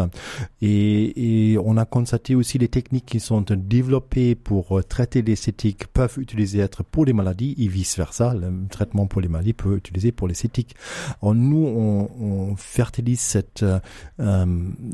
Et, 0.62 1.52
et 1.54 1.58
on 1.58 1.78
a 1.78 1.86
constaté 1.86 2.36
aussi 2.36 2.58
les 2.58 2.68
techniques 2.68 3.06
qui 3.06 3.20
sont 3.20 3.42
développées 3.42 4.36
pour 4.36 4.82
traiter 4.88 5.22
l'esthétique 5.22 5.88
peuvent 5.88 6.18
utiliser 6.18 6.60
être 6.60 6.84
pour 6.84 7.06
les 7.06 7.14
maladies 7.14 7.56
et 7.58 7.68
vice 7.68 7.98
versa. 7.98 8.34
Le 8.34 8.68
traitement 8.70 9.08
pour 9.08 9.22
les 9.22 9.28
maladies 9.28 9.54
peut 9.54 9.78
utiliser 9.78 10.12
pour 10.12 10.28
l'esthétique. 10.28 10.76
Nous, 11.22 11.66
on, 11.66 12.10
on, 12.20 12.56
fertilise 12.74 13.20
cette, 13.20 13.64
euh, 13.64 13.80
euh, 14.20 14.46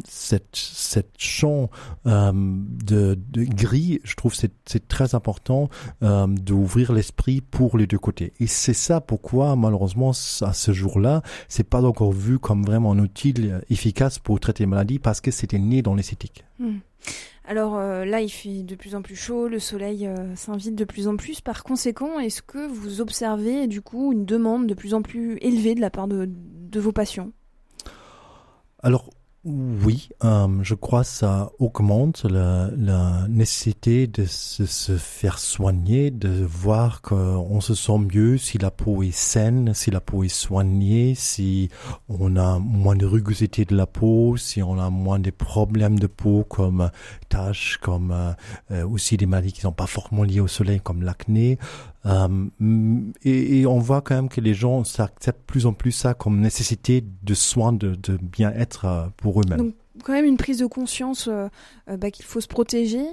cette, 0.08 0.54
cette 0.54 1.14
champ 1.18 1.70
de, 2.06 3.18
de, 3.30 3.44
gris. 3.44 4.00
Je 4.04 4.16
trouve 4.16 4.36
c'est 4.36 4.52
c'est 4.66 4.88
très 4.88 5.16
important 5.16 5.70
d'ouvrir 6.02 6.92
l'esprit 6.94 7.42
pour 7.42 7.78
les 7.78 7.88
deux 7.88 7.98
côtés. 7.98 8.34
Et 8.40 8.48
c'est 8.48 8.74
ça 8.74 9.02
pourquoi, 9.02 9.56
malheureusement, 9.56 10.12
à 10.42 10.54
ce 10.54 10.72
jour-là, 10.74 11.22
c'est 11.48 11.68
pas 11.68 11.84
encore 11.84 12.12
vu 12.12 12.38
comme 12.38 12.64
vraiment 12.64 12.92
un 12.92 13.00
outil 13.00 13.34
efficace 13.70 14.20
pour 14.20 14.40
traiter 14.40 14.64
les 14.64 14.68
maladies 14.68 15.00
parce 15.00 15.22
que 15.22 15.32
c'était 15.32 15.60
né 15.60 15.82
dans 15.82 15.96
l'esthétique. 15.96 16.44
Hmm. 16.60 16.80
Alors 17.50 17.78
euh, 17.78 18.06
là, 18.06 18.22
il 18.22 18.30
fait 18.30 18.62
de 18.62 18.76
plus 18.76 18.94
en 18.94 19.02
plus 19.02 19.16
chaud, 19.16 19.48
le 19.48 19.58
soleil 19.58 20.06
euh, 20.06 20.36
s'invite 20.36 20.76
de 20.76 20.86
plus 20.86 21.08
en 21.08 21.18
plus. 21.18 21.42
Par 21.42 21.64
conséquent, 21.64 22.20
est-ce 22.20 22.44
que 22.44 22.68
vous 22.68 23.02
observez 23.02 23.66
du 23.66 23.82
coup 23.82 24.14
une 24.14 24.24
demande 24.24 24.68
de 24.68 24.76
plus 24.76 24.94
en 24.94 25.02
plus 25.02 25.40
élevée 25.42 25.74
de 25.74 25.82
la 25.82 25.90
part 25.90 26.08
de, 26.08 26.30
de 26.30 26.80
vos 26.80 26.92
patients? 26.92 27.32
Alors 28.82 29.10
oui, 29.46 30.10
euh, 30.26 30.48
je 30.64 30.76
crois 30.76 31.04
que 31.04 31.08
ça 31.08 31.50
augmente 31.60 32.26
la, 32.26 32.70
nécessité 33.30 34.06
de 34.06 34.26
se, 34.26 34.66
se, 34.66 34.98
faire 34.98 35.40
soigner, 35.40 36.12
de 36.12 36.44
voir 36.44 37.02
qu'on 37.02 37.62
se 37.62 37.74
sent 37.74 38.00
mieux 38.14 38.38
si 38.38 38.58
la 38.58 38.70
peau 38.70 39.02
est 39.02 39.16
saine, 39.16 39.74
si 39.74 39.92
la 39.92 40.02
peau 40.02 40.26
est 40.26 40.28
soignée, 40.28 41.16
si 41.16 41.70
on 42.10 42.36
a 42.36 42.60
moins 42.60 42.98
de 42.98 43.06
rugosité 43.06 43.64
de 43.64 43.78
la 43.78 43.86
peau, 43.86 44.36
si 44.36 44.62
on 44.62 44.78
a 44.78 44.90
moins 44.90 45.20
de 45.20 45.32
problèmes 45.32 46.00
de 46.00 46.08
peau 46.08 46.44
comme 46.44 46.92
taches, 47.30 47.78
comme 47.82 48.36
euh, 48.72 48.86
aussi 48.86 49.16
des 49.16 49.26
maladies 49.26 49.54
qui 49.54 49.60
ne 49.60 49.70
sont 49.70 49.72
pas 49.72 49.88
fortement 49.88 50.24
liées 50.24 50.42
au 50.42 50.48
soleil 50.48 50.82
comme 50.82 51.02
l'acné. 51.02 51.58
Euh, 52.10 53.10
et, 53.24 53.66
on 53.66 53.80
voit 53.80 54.02
quand 54.02 54.16
même 54.16 54.30
que 54.30 54.42
les 54.42 54.54
gens 54.54 54.82
acceptent 54.98 55.46
plus 55.46 55.66
en 55.66 55.74
plus 55.74 55.92
ça 55.92 56.14
comme 56.14 56.40
nécessité 56.40 57.04
de 57.24 57.34
soins 57.34 57.74
de, 57.74 57.96
de 57.96 58.18
bien-être 58.18 58.86
euh, 58.86 59.08
pour 59.18 59.42
eux-mêmes. 59.42 59.58
Donc 59.60 59.76
quand 60.04 60.14
même 60.14 60.26
une 60.26 60.38
prise 60.38 60.60
de 60.60 60.66
conscience 60.66 61.28
euh, 61.28 61.50
bah, 61.98 62.10
qu'il 62.10 62.26
faut 62.26 62.42
se 62.42 62.48
protéger, 62.48 63.06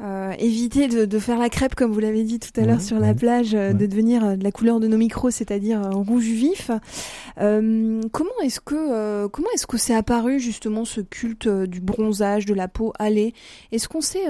euh, 0.00 0.32
éviter 0.38 0.86
de, 0.86 1.04
de, 1.06 1.18
faire 1.18 1.38
la 1.38 1.48
crêpe 1.48 1.74
comme 1.74 1.90
vous 1.90 1.98
l'avez 1.98 2.22
dit 2.22 2.38
tout 2.38 2.52
à 2.60 2.64
l'heure 2.64 2.80
sur 2.80 3.00
la 3.00 3.14
plage, 3.14 3.54
euh, 3.54 3.72
de 3.72 3.84
devenir 3.86 4.24
euh, 4.24 4.36
de 4.36 4.44
la 4.44 4.52
couleur 4.52 4.78
de 4.78 4.86
nos 4.86 4.96
micros, 4.96 5.30
c'est-à-dire 5.30 5.80
rouge 5.90 6.24
vif. 6.24 6.70
comment 7.36 8.40
est-ce 8.44 8.60
que 8.60 9.26
comment 9.26 9.48
est-ce 9.54 9.66
que 9.66 9.76
c'est 9.76 9.94
apparu 9.94 10.38
justement 10.38 10.84
ce 10.84 11.00
culte 11.00 11.48
du 11.48 11.80
bronzage 11.80 12.46
de 12.46 12.54
la 12.54 12.68
peau 12.68 12.92
allée 12.98 13.34
Est-ce 13.72 13.88
qu'on 13.88 14.00
sait 14.00 14.26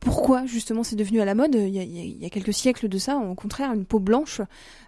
pourquoi 0.00 0.46
justement 0.46 0.82
c'est 0.82 0.96
devenu 0.96 1.20
à 1.20 1.26
la 1.26 1.34
mode? 1.34 1.54
Il 1.54 1.68
y, 1.68 1.78
a, 1.78 1.82
il 1.82 2.22
y, 2.22 2.26
a, 2.26 2.30
quelques 2.30 2.54
siècles 2.54 2.88
de 2.88 2.98
ça, 2.98 3.16
au 3.16 3.34
contraire, 3.34 3.72
une 3.72 3.84
peau 3.84 4.00
blanche 4.00 4.40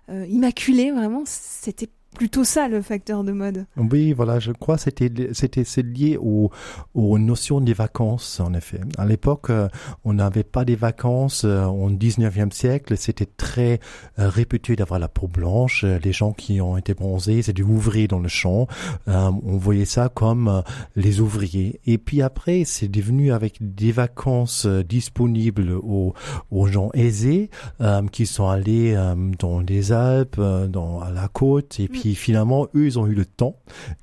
immaculée, 0.08 0.92
vraiment, 0.92 1.24
c'était 1.26 1.88
plutôt 2.18 2.42
ça 2.42 2.66
le 2.66 2.82
facteur 2.82 3.22
de 3.22 3.30
mode. 3.30 3.66
Oui, 3.76 4.12
voilà, 4.12 4.40
je 4.40 4.50
crois 4.50 4.76
c'était 4.76 5.08
c'était 5.32 5.62
c'est 5.62 5.84
lié 5.84 6.18
aux 6.20 6.50
aux 6.94 7.16
notions 7.16 7.60
des 7.60 7.74
vacances 7.74 8.40
en 8.40 8.52
effet. 8.54 8.80
À 8.98 9.06
l'époque, 9.06 9.50
euh, 9.50 9.68
on 10.04 10.14
n'avait 10.14 10.42
pas 10.42 10.64
des 10.64 10.74
vacances 10.74 11.44
euh, 11.44 11.64
au 11.64 11.88
19e 11.90 12.50
siècle, 12.50 12.96
c'était 12.96 13.28
très 13.36 13.78
euh, 14.18 14.28
réputé 14.28 14.74
d'avoir 14.74 14.98
la 14.98 15.06
peau 15.06 15.28
blanche, 15.28 15.84
les 15.84 16.12
gens 16.12 16.32
qui 16.32 16.60
ont 16.60 16.76
été 16.76 16.92
bronzés, 16.92 17.42
c'est 17.42 17.52
des 17.52 17.62
ouvriers 17.62 18.08
dans 18.08 18.18
le 18.18 18.28
champ, 18.28 18.66
on 19.06 19.56
voyait 19.56 19.84
ça 19.84 20.08
comme 20.08 20.64
les 20.96 21.20
ouvriers. 21.20 21.80
Et 21.86 21.98
puis 21.98 22.20
après, 22.20 22.64
c'est 22.64 22.88
devenu 22.88 23.32
avec 23.32 23.58
des 23.60 23.92
vacances 23.92 24.66
disponibles 24.66 25.70
aux 25.70 26.14
aux 26.50 26.66
gens 26.66 26.90
aisés 26.94 27.50
qui 28.10 28.26
sont 28.26 28.48
allés 28.48 28.96
dans 29.38 29.60
les 29.60 29.92
Alpes, 29.92 30.40
dans 30.40 31.00
à 31.00 31.10
la 31.10 31.28
côte 31.28 31.78
et 31.78 31.86
puis 31.88 32.07
puis 32.08 32.14
finalement, 32.14 32.68
eux, 32.74 32.86
ils 32.86 32.98
ont 32.98 33.06
eu 33.06 33.12
le 33.12 33.26
temps 33.26 33.56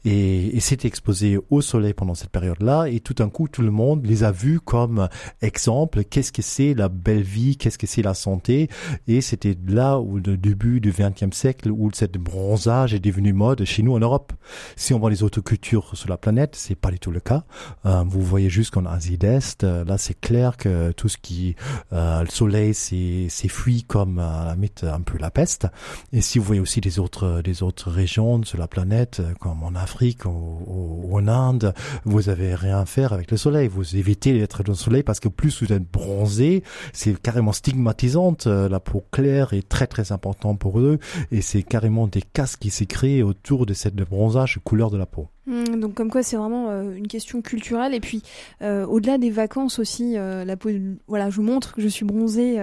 et, 0.03 0.55
et 0.55 0.59
s'étaient 0.59 0.87
exposés 0.87 1.39
au 1.49 1.61
soleil 1.61 1.95
pendant 1.95 2.13
cette 2.13 2.29
période-là. 2.29 2.85
Et 2.85 2.99
tout 2.99 3.15
d'un 3.15 3.29
coup, 3.29 3.47
tout 3.47 3.63
le 3.63 3.71
monde 3.71 4.05
les 4.05 4.23
a 4.23 4.31
vus 4.31 4.59
comme 4.59 5.09
exemple. 5.41 6.03
Qu'est-ce 6.03 6.31
que 6.31 6.43
c'est 6.43 6.75
la 6.75 6.87
belle 6.87 7.23
vie? 7.23 7.57
Qu'est-ce 7.57 7.79
que 7.79 7.87
c'est 7.87 8.03
la 8.03 8.13
santé? 8.13 8.69
Et 9.07 9.21
c'était 9.21 9.57
là 9.67 9.99
où 9.99 10.17
le 10.17 10.37
début 10.37 10.81
du 10.81 10.91
XXe 10.91 11.35
siècle 11.35 11.71
où 11.71 11.89
cette 11.95 12.19
bronzage 12.19 12.93
est 12.93 12.99
devenu 12.99 13.33
mode 13.33 13.65
chez 13.65 13.81
nous 13.81 13.95
en 13.95 13.99
Europe. 13.99 14.33
Si 14.75 14.93
on 14.93 14.99
voit 14.99 15.09
les 15.09 15.23
autres 15.23 15.41
cultures 15.41 15.97
sur 15.97 16.07
la 16.07 16.17
planète, 16.17 16.55
c'est 16.55 16.75
pas 16.75 16.91
du 16.91 16.99
tout 16.99 17.09
le 17.09 17.21
cas. 17.21 17.43
Euh, 17.87 18.03
vous 18.05 18.21
voyez 18.21 18.51
juste 18.51 18.69
qu'en 18.69 18.85
Asie 18.85 19.17
d'Est, 19.17 19.63
euh, 19.63 19.83
là, 19.83 19.97
c'est 19.97 20.19
clair 20.19 20.57
que 20.57 20.91
tout 20.91 21.09
ce 21.09 21.17
qui 21.17 21.55
euh, 21.91 22.21
le 22.21 22.29
soleil, 22.29 22.75
c'est 22.75 23.47
fui 23.47 23.81
comme 23.81 24.21
mythe 24.59 24.83
un 24.83 25.01
peu 25.01 25.17
la 25.17 25.31
peste. 25.31 25.65
Et 26.13 26.21
si 26.21 26.37
vous 26.37 26.45
voyez 26.45 26.61
aussi 26.61 26.81
des 26.81 26.99
autres 26.99 27.41
des 27.41 27.63
autres 27.63 27.94
régions 27.95 28.43
sur 28.43 28.57
la 28.57 28.67
planète, 28.67 29.19
euh, 29.19 29.33
comme 29.39 29.63
en 29.63 29.73
Afrique 29.75 30.25
ou, 30.25 31.09
en 31.11 31.27
Inde, 31.27 31.73
vous 32.03 32.29
avez 32.29 32.53
rien 32.53 32.79
à 32.79 32.85
faire 32.85 33.13
avec 33.13 33.31
le 33.31 33.37
soleil. 33.37 33.67
Vous 33.67 33.95
évitez 33.95 34.37
d'être 34.37 34.63
dans 34.63 34.73
le 34.73 34.77
soleil 34.77 35.03
parce 35.03 35.19
que 35.19 35.29
plus 35.29 35.63
vous 35.63 35.73
êtes 35.73 35.89
bronzé, 35.89 36.63
c'est 36.93 37.19
carrément 37.19 37.53
stigmatisante. 37.53 38.47
Euh, 38.47 38.69
la 38.69 38.79
peau 38.79 39.03
claire 39.11 39.53
est 39.53 39.67
très 39.67 39.87
très 39.87 40.11
important 40.11 40.55
pour 40.55 40.79
eux 40.79 40.99
et 41.31 41.41
c'est 41.41 41.63
carrément 41.63 42.07
des 42.07 42.21
casques 42.21 42.59
qui 42.59 42.71
créé 42.85 43.23
autour 43.23 43.65
de 43.65 43.73
cette 43.73 43.95
bronzage 43.95 44.59
couleur 44.63 44.91
de 44.91 44.97
la 44.97 45.05
peau. 45.05 45.29
Mmh, 45.47 45.79
donc 45.79 45.93
comme 45.93 46.09
quoi 46.09 46.23
c'est 46.23 46.37
vraiment 46.37 46.69
euh, 46.69 46.95
une 46.95 47.07
question 47.07 47.43
culturelle 47.43 47.93
et 47.93 47.99
puis 47.99 48.23
euh, 48.63 48.83
au-delà 48.87 49.19
des 49.19 49.29
vacances 49.29 49.77
aussi 49.77 50.17
euh, 50.17 50.43
la 50.43 50.57
peau 50.57 50.71
voilà 51.07 51.29
je 51.29 51.35
vous 51.35 51.43
montre 51.43 51.73
que 51.75 51.81
je 51.81 51.87
suis 51.87 52.03
bronzée 52.03 52.57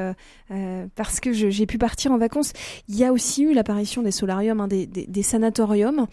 parce 0.96 1.20
que 1.20 1.32
j'ai 1.32 1.66
pu 1.66 1.78
partir 1.78 2.10
en 2.10 2.18
vacances 2.18 2.52
il 2.88 2.96
y 2.96 3.04
a 3.04 3.12
aussi 3.12 3.44
eu 3.44 3.54
l'apparition 3.54 4.02
des 4.02 4.10
solariums 4.10 4.60
hein, 4.60 4.68
des, 4.68 5.22
sanatoriums 5.22 6.06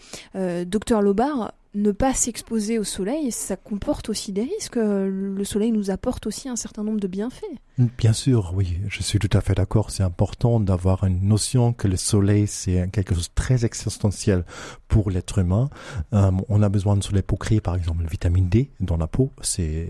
docteur 0.66 1.02
Lobar 1.02 1.52
ne 1.74 1.92
pas 1.92 2.14
s'exposer 2.14 2.78
au 2.78 2.84
soleil, 2.84 3.30
ça 3.30 3.56
comporte 3.56 4.08
aussi 4.08 4.32
des 4.32 4.42
risques. 4.42 4.74
Le 4.76 5.44
soleil 5.44 5.70
nous 5.70 5.90
apporte 5.90 6.26
aussi 6.26 6.48
un 6.48 6.56
certain 6.56 6.82
nombre 6.82 6.98
de 6.98 7.06
bienfaits. 7.06 7.44
Bien 7.80 8.12
sûr, 8.12 8.52
oui, 8.54 8.78
je 8.88 9.02
suis 9.02 9.18
tout 9.18 9.34
à 9.34 9.40
fait 9.40 9.54
d'accord. 9.54 9.90
C'est 9.90 10.02
important 10.02 10.60
d'avoir 10.60 11.04
une 11.04 11.26
notion 11.26 11.72
que 11.72 11.88
le 11.88 11.96
soleil, 11.96 12.46
c'est 12.46 12.90
quelque 12.92 13.14
chose 13.14 13.28
de 13.28 13.34
très 13.34 13.64
existentiel 13.64 14.44
pour 14.86 15.10
l'être 15.10 15.38
humain. 15.38 15.70
Euh, 16.12 16.30
on 16.50 16.62
a 16.62 16.68
besoin 16.68 16.94
de 16.96 17.02
soleil 17.02 17.22
pour 17.22 17.38
créer, 17.38 17.62
par 17.62 17.74
exemple, 17.74 18.02
la 18.02 18.10
vitamine 18.10 18.50
D 18.50 18.70
dans 18.80 18.98
la 18.98 19.06
peau. 19.06 19.30
C'est 19.40 19.88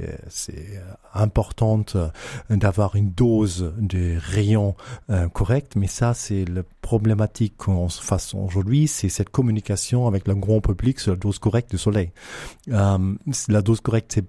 important 1.15 1.85
d'avoir 2.49 2.95
une 2.95 3.11
dose 3.11 3.73
de 3.81 4.17
rayons 4.21 4.77
euh, 5.11 5.29
correcte, 5.29 5.75
mais 5.75 5.89
ça, 5.89 6.15
c'est 6.15 6.45
la 6.45 6.63
problématique 6.83 7.57
qu'on 7.57 7.89
se 7.89 8.01
fasse 8.01 8.35
aujourd'hui, 8.35 8.87
c'est 8.87 9.09
cette 9.09 9.31
communication 9.31 10.07
avec 10.07 10.29
le 10.29 10.37
grand 10.37 10.61
public 10.61 11.01
sur 11.01 11.11
la 11.11 11.19
dose 11.19 11.41
correcte 11.41 11.73
de 11.73 11.77
soleil. 11.77 12.13
Euh, 12.69 13.15
la 13.49 13.63
dose 13.63 13.81
correcte, 13.81 14.13
c'est 14.15 14.27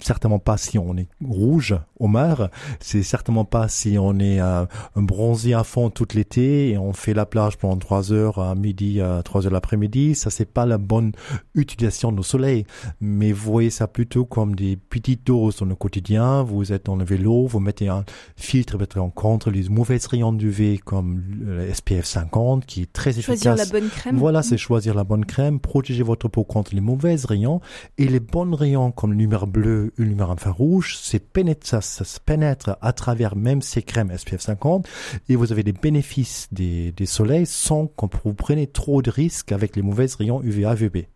certainement 0.00 0.38
pas 0.38 0.56
si 0.56 0.78
on 0.78 0.96
est 0.96 1.08
rouge 1.24 1.76
au 1.98 2.08
mar, 2.08 2.50
c'est 2.80 3.02
certainement 3.02 3.44
pas 3.44 3.68
si 3.68 3.96
on 3.98 4.18
est 4.18 4.40
euh, 4.40 4.66
bronzé 4.96 5.54
à 5.54 5.64
fond 5.64 5.90
tout 5.90 6.06
l'été 6.14 6.70
et 6.70 6.78
on 6.78 6.92
fait 6.92 7.14
la 7.14 7.26
plage 7.26 7.56
pendant 7.58 7.76
trois 7.76 8.12
heures 8.12 8.38
à 8.38 8.54
midi 8.54 9.00
à 9.00 9.22
trois 9.22 9.46
heures 9.46 9.52
l'après-midi. 9.52 10.14
Ça 10.14 10.30
c'est 10.30 10.50
pas 10.50 10.66
la 10.66 10.78
bonne 10.78 11.12
utilisation 11.54 12.12
de 12.12 12.22
soleil. 12.22 12.64
Mais 13.00 13.32
vous 13.32 13.52
voyez 13.52 13.70
ça 13.70 13.86
plutôt 13.86 14.24
comme 14.24 14.54
des 14.54 14.76
petites 14.76 15.26
doses 15.26 15.56
dans 15.56 15.66
le 15.66 15.74
quotidien. 15.74 16.42
Vous 16.42 16.72
êtes 16.72 16.86
dans 16.86 16.96
le 16.96 17.04
vélo, 17.04 17.46
vous 17.46 17.60
mettez 17.60 17.88
un 17.88 18.04
filtre 18.36 18.76
contre 19.14 19.50
les 19.50 19.68
mauvaises 19.68 20.06
rayons 20.06 20.32
d'UV 20.32 20.78
comme 20.78 21.22
le 21.40 21.72
SPF 21.72 22.04
50 22.04 22.66
qui 22.66 22.82
est 22.82 22.92
très 22.92 23.10
efficace. 23.10 23.42
Choisir 23.42 23.56
la 23.56 23.66
bonne 23.66 23.88
crème. 23.88 24.16
Voilà, 24.16 24.42
c'est 24.42 24.56
choisir 24.56 24.94
la 24.94 25.04
bonne 25.04 25.24
crème, 25.24 25.60
protéger 25.60 26.02
votre 26.02 26.28
peau 26.28 26.44
contre 26.44 26.74
les 26.74 26.80
mauvaises 26.80 27.24
rayons 27.24 27.60
et 27.96 28.08
les 28.08 28.20
bons 28.20 28.54
rayons 28.54 28.90
comme 28.90 29.10
le 29.10 29.16
numéro 29.16 29.46
bleu 29.46 29.87
une 29.96 30.06
lumière 30.06 30.30
infrarouge, 30.30 30.96
c'est 31.00 31.18
pénètre, 31.18 31.66
ça, 31.66 31.80
ça 31.80 32.04
se 32.04 32.20
pénètre 32.20 32.76
à 32.80 32.92
travers 32.92 33.36
même 33.36 33.62
ces 33.62 33.82
crèmes 33.82 34.16
SPF 34.16 34.40
50 34.40 34.88
et 35.28 35.36
vous 35.36 35.52
avez 35.52 35.62
des 35.62 35.72
bénéfices 35.72 36.48
des, 36.52 36.92
des 36.92 37.06
soleils 37.06 37.46
sans 37.46 37.86
que 37.86 38.06
vous 38.24 38.34
preniez 38.34 38.66
trop 38.66 39.02
de 39.02 39.10
risques 39.10 39.52
avec 39.52 39.76
les 39.76 39.82
mauvaises 39.82 40.14
rayons 40.14 40.42
UVA, 40.42 40.74
UVB. 40.74 41.06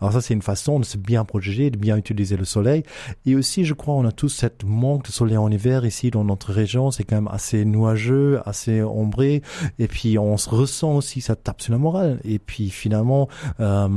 Alors 0.00 0.12
ça, 0.12 0.20
c'est 0.20 0.34
une 0.34 0.42
façon 0.42 0.80
de 0.80 0.84
se 0.84 0.96
bien 0.96 1.24
protéger, 1.24 1.70
de 1.70 1.78
bien 1.78 1.96
utiliser 1.96 2.36
le 2.36 2.44
soleil. 2.44 2.82
Et 3.26 3.36
aussi, 3.36 3.64
je 3.64 3.74
crois, 3.74 3.94
on 3.94 4.04
a 4.04 4.12
tous 4.12 4.28
cette 4.28 4.64
manque 4.64 5.06
de 5.06 5.12
soleil 5.12 5.36
en 5.36 5.50
hiver 5.50 5.84
ici 5.84 6.10
dans 6.10 6.24
notre 6.24 6.52
région. 6.52 6.90
C'est 6.90 7.04
quand 7.04 7.16
même 7.16 7.28
assez 7.30 7.64
nuageux, 7.64 8.40
assez 8.46 8.82
ombré. 8.82 9.42
Et 9.78 9.88
puis, 9.88 10.18
on 10.18 10.36
se 10.36 10.48
ressent 10.48 10.96
aussi, 10.96 11.20
ça 11.20 11.36
tape 11.36 11.62
sur 11.62 11.72
la 11.72 11.78
morale. 11.78 12.20
Et 12.24 12.38
puis, 12.38 12.70
finalement, 12.70 13.28
euh, 13.60 13.88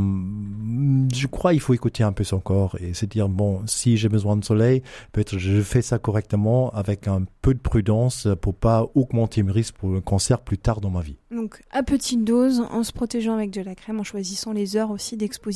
je 1.14 1.28
crois 1.28 1.54
il 1.54 1.60
faut 1.60 1.74
écouter 1.74 2.04
un 2.04 2.12
peu 2.12 2.24
son 2.24 2.40
corps 2.40 2.78
et 2.80 2.94
se 2.94 3.06
dire, 3.06 3.30
bon, 3.30 3.62
si 3.66 3.98
j'ai 3.98 4.10
besoin 4.10 4.36
de 4.38 4.44
soleil, 4.44 4.82
peut-être 5.12 5.38
je 5.38 5.62
fais 5.62 5.82
ça 5.82 6.00
correctement 6.00 6.70
avec 6.72 7.08
un 7.08 7.24
peu 7.42 7.54
de 7.54 7.60
prudence 7.60 8.28
pour 8.42 8.56
pas 8.56 8.86
augmenter 8.96 9.44
mes 9.44 9.52
risques 9.52 9.76
pour 9.76 9.90
le 9.90 10.02
cancer 10.02 10.42
plus 10.42 10.58
tard 10.58 10.82
dans 10.82 10.90
ma 10.90 11.02
vie. 11.02 11.18
Donc 11.32 11.62
à 11.72 11.84
petite 11.84 12.24
dose, 12.24 12.62
en 12.72 12.84
se 12.84 12.92
protégeant 12.92 13.34
avec 13.34 13.52
de 13.52 13.62
la 13.62 13.76
crème, 13.76 14.00
en 14.00 14.04
choisissant 14.04 14.52
les 14.52 14.78
heures 14.78 14.92
aussi 14.92 15.18
d'exposition. 15.18 15.55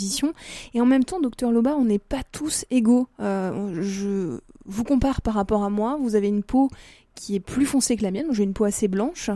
Et 0.74 0.82
en 0.82 0.86
même 0.86 1.04
temps, 1.04 1.20
docteur 1.20 1.52
Loba, 1.52 1.76
on 1.76 1.86
n'est 1.86 2.00
pas 2.00 2.24
tous 2.32 2.66
égaux. 2.70 3.08
Euh, 3.20 3.82
je 3.82 4.40
vous 4.66 4.84
compare 4.84 5.22
par 5.22 5.34
rapport 5.34 5.64
à 5.64 5.70
moi. 5.70 5.98
Vous 6.02 6.16
avez 6.16 6.28
une 6.28 6.44
peau 6.44 6.70
qui 7.16 7.36
est 7.36 7.40
plus 7.40 7.66
foncée 7.66 7.98
que 7.98 8.04
la 8.04 8.12
mienne. 8.12 8.28
J'ai 8.32 8.44
une 8.44 8.54
peau 8.54 8.66
assez 8.66 8.88
blanche. 8.88 9.30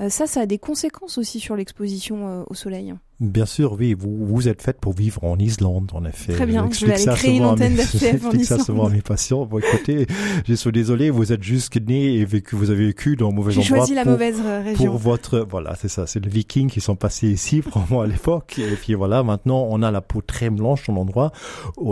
Euh, 0.00 0.08
ça, 0.08 0.26
ça 0.26 0.40
a 0.40 0.46
des 0.46 0.58
conséquences 0.58 1.18
aussi 1.18 1.40
sur 1.40 1.56
l'exposition 1.56 2.26
euh, 2.26 2.42
au 2.48 2.54
soleil. 2.54 2.94
Bien 3.20 3.46
sûr, 3.46 3.72
oui, 3.72 3.94
vous, 3.98 4.26
vous 4.26 4.46
êtes 4.46 4.62
faite 4.62 4.78
pour 4.80 4.92
vivre 4.92 5.24
en 5.24 5.36
Islande, 5.38 5.90
en 5.92 6.04
effet. 6.04 6.34
Très 6.34 6.46
bien, 6.46 6.68
je 6.70 6.86
vais 6.86 6.92
aller 6.92 7.16
créer 7.18 7.36
une 7.38 7.46
antenne 7.46 7.74
d'FPF 7.76 8.24
en 8.24 8.30
Islande. 8.30 8.44
ça 8.44 8.64
souvent 8.64 8.86
à 8.86 8.90
mes 8.90 9.02
patients. 9.02 9.44
Bon, 9.44 9.58
écoutez, 9.58 10.06
je 10.46 10.54
suis 10.54 10.70
désolé, 10.70 11.10
vous 11.10 11.32
êtes 11.32 11.42
juste 11.42 11.74
né 11.84 12.14
et 12.14 12.24
vécu, 12.24 12.54
vous 12.54 12.70
avez 12.70 12.86
vécu 12.86 13.16
dans 13.16 13.30
un 13.30 13.32
mauvais 13.32 13.50
endroit. 13.50 13.64
J'ai 13.64 13.68
choisi 13.68 13.94
la 13.94 14.04
mauvaise 14.04 14.40
euh, 14.44 14.62
région. 14.62 14.92
Pour 14.92 14.98
votre, 14.98 15.40
voilà, 15.50 15.74
c'est 15.74 15.88
ça, 15.88 16.06
c'est 16.06 16.24
les 16.24 16.30
Vikings 16.30 16.70
qui 16.70 16.80
sont 16.80 16.94
passés 16.94 17.28
ici, 17.28 17.60
probablement 17.66 18.02
à 18.02 18.06
l'époque. 18.06 18.56
Et 18.60 18.76
puis 18.76 18.94
voilà, 18.94 19.24
maintenant, 19.24 19.66
on 19.68 19.82
a 19.82 19.90
la 19.90 20.00
peau 20.00 20.22
très 20.22 20.48
blanche 20.48 20.88
en 20.88 20.94
endroit, 20.94 21.32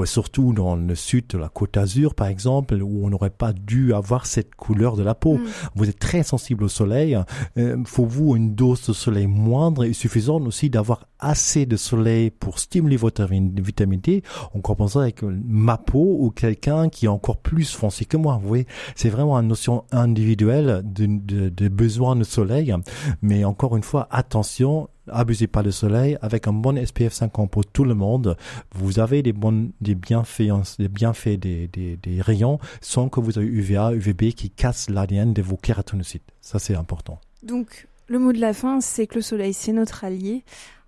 surtout 0.04 0.52
dans 0.52 0.76
le 0.76 0.94
sud 0.94 1.26
de 1.30 1.38
la 1.38 1.48
Côte 1.48 1.74
d'Azur, 1.74 2.14
par 2.14 2.28
exemple, 2.28 2.74
où 2.80 3.04
on 3.04 3.10
n'aurait 3.10 3.30
pas 3.30 3.52
dû 3.52 3.94
avoir 3.94 4.26
cette 4.26 4.54
couleur 4.54 4.96
de 4.96 5.02
la 5.02 5.16
peau. 5.16 5.38
Mm. 5.38 5.46
Vous 5.74 5.88
êtes 5.88 5.98
très 5.98 6.22
sensible 6.22 6.62
au 6.62 6.68
soleil. 6.68 7.18
Euh, 7.58 7.76
faut 7.84 8.06
vous 8.06 8.36
une 8.36 8.54
dose 8.54 8.86
de 8.86 8.92
soleil 8.92 9.26
moindre 9.26 9.82
et 9.82 9.92
suffisante 9.92 10.46
aussi 10.46 10.70
d'avoir 10.70 11.06
assez 11.18 11.66
de 11.66 11.76
soleil 11.76 12.30
pour 12.30 12.58
stimuler 12.58 12.96
votre 12.96 13.24
vitamine 13.24 14.00
D, 14.00 14.22
on 14.54 14.60
comprend 14.60 14.86
avec 14.96 15.22
ma 15.22 15.78
peau 15.78 16.16
ou 16.20 16.30
quelqu'un 16.30 16.88
qui 16.88 17.06
est 17.06 17.08
encore 17.08 17.38
plus 17.38 17.72
foncé 17.74 18.04
que 18.04 18.16
moi. 18.16 18.38
Vous 18.40 18.48
voyez, 18.48 18.66
c'est 18.94 19.08
vraiment 19.08 19.36
une 19.38 19.48
notion 19.48 19.84
individuelle 19.92 20.82
de, 20.84 21.06
de, 21.06 21.48
de 21.48 21.68
besoin 21.68 22.16
de 22.16 22.24
soleil. 22.24 22.74
Mais 23.22 23.44
encore 23.44 23.76
une 23.76 23.82
fois, 23.82 24.08
attention, 24.10 24.88
abusez 25.10 25.46
pas 25.46 25.62
de 25.62 25.70
soleil 25.70 26.18
avec 26.22 26.48
un 26.48 26.52
bon 26.52 26.84
SPF 26.84 27.12
50 27.12 27.50
pour 27.50 27.66
tout 27.66 27.84
le 27.84 27.94
monde. 27.94 28.36
Vous 28.72 28.98
avez 28.98 29.22
des 29.22 29.32
bons, 29.32 29.70
des 29.80 29.94
bienfaits, 29.94 30.78
des 30.78 30.88
bienfaits 30.88 31.38
des, 31.38 31.98
rayons 32.20 32.58
sans 32.80 33.08
que 33.08 33.20
vous 33.20 33.38
ayez 33.38 33.48
UVA, 33.48 33.92
UVB 33.92 34.32
qui 34.32 34.50
cassent 34.50 34.90
l'ADN 34.90 35.32
de 35.32 35.42
vos 35.42 35.56
kératonocytes. 35.56 36.22
Ça, 36.40 36.58
c'est 36.58 36.74
important. 36.74 37.20
Donc, 37.42 37.88
le 38.08 38.18
mot 38.18 38.32
de 38.32 38.40
la 38.40 38.52
fin, 38.52 38.80
c'est 38.80 39.06
que 39.06 39.16
le 39.16 39.22
soleil, 39.22 39.52
c'est 39.52 39.72
notre 39.72 40.04
allié. 40.04 40.44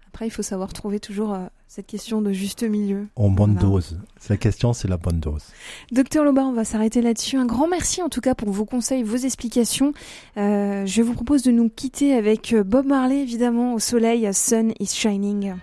Après, 0.08 0.26
il 0.26 0.30
faut 0.30 0.42
savoir 0.42 0.72
trouver 0.72 1.00
toujours 1.00 1.34
euh, 1.34 1.46
cette 1.68 1.86
question 1.86 2.22
de 2.22 2.32
juste 2.32 2.62
milieu. 2.62 3.08
En 3.14 3.28
bonne 3.28 3.54
dose. 3.54 3.98
La 4.30 4.38
question, 4.38 4.72
c'est 4.72 4.88
la 4.88 4.96
bonne 4.96 5.20
dose. 5.20 5.44
Docteur 5.92 6.24
Loba, 6.24 6.42
on 6.42 6.54
va 6.54 6.64
s'arrêter 6.64 7.02
là-dessus. 7.02 7.36
Un 7.36 7.44
grand 7.44 7.68
merci 7.68 8.02
en 8.02 8.08
tout 8.08 8.22
cas 8.22 8.34
pour 8.34 8.50
vos 8.50 8.64
conseils, 8.64 9.02
vos 9.02 9.16
explications. 9.16 9.92
Euh, 10.38 10.86
je 10.86 11.02
vous 11.02 11.12
propose 11.12 11.42
de 11.42 11.50
nous 11.50 11.68
quitter 11.68 12.14
avec 12.14 12.54
euh, 12.54 12.64
Bob 12.64 12.86
Marley, 12.86 13.20
évidemment, 13.20 13.74
au 13.74 13.78
soleil, 13.78 14.28
Sun 14.32 14.72
is 14.80 14.86
Shining. 14.86 15.54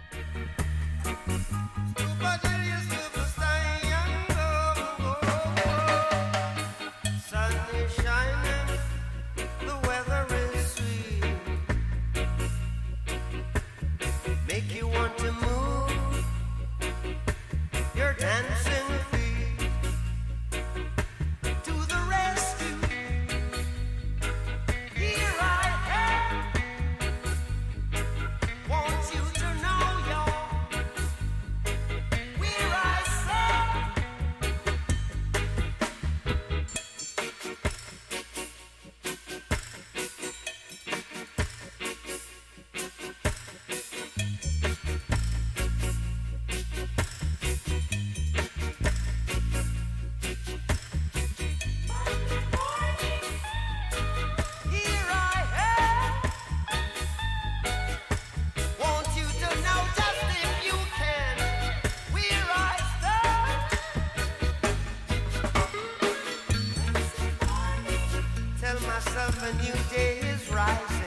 a 69.45 69.53
new 69.61 69.73
day 69.91 70.17
is 70.21 70.49
rising. 70.49 71.04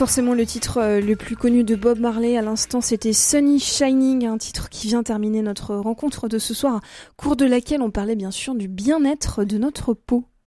Forcément 0.00 0.32
le 0.32 0.46
titre 0.46 0.78
euh, 0.78 0.98
le 1.02 1.14
plus 1.14 1.36
connu 1.36 1.62
de 1.62 1.76
Bob 1.76 1.98
Marley. 1.98 2.38
À 2.38 2.40
l'instant, 2.40 2.80
c'était 2.80 3.12
Sunny 3.12 3.60
Shining, 3.60 4.24
un 4.24 4.38
titre 4.38 4.70
qui 4.70 4.86
vient 4.86 5.02
terminer 5.02 5.42
notre 5.42 5.74
rencontre 5.74 6.26
de 6.26 6.38
ce 6.38 6.54
soir, 6.54 6.80
cours 7.18 7.36
de 7.36 7.44
laquelle 7.44 7.82
on 7.82 7.90
parlait 7.90 8.16
bien 8.16 8.30
sûr 8.30 8.54
du 8.54 8.66
bien-être 8.66 9.44
de 9.44 9.58
notre 9.58 9.92
peau. 9.92 10.24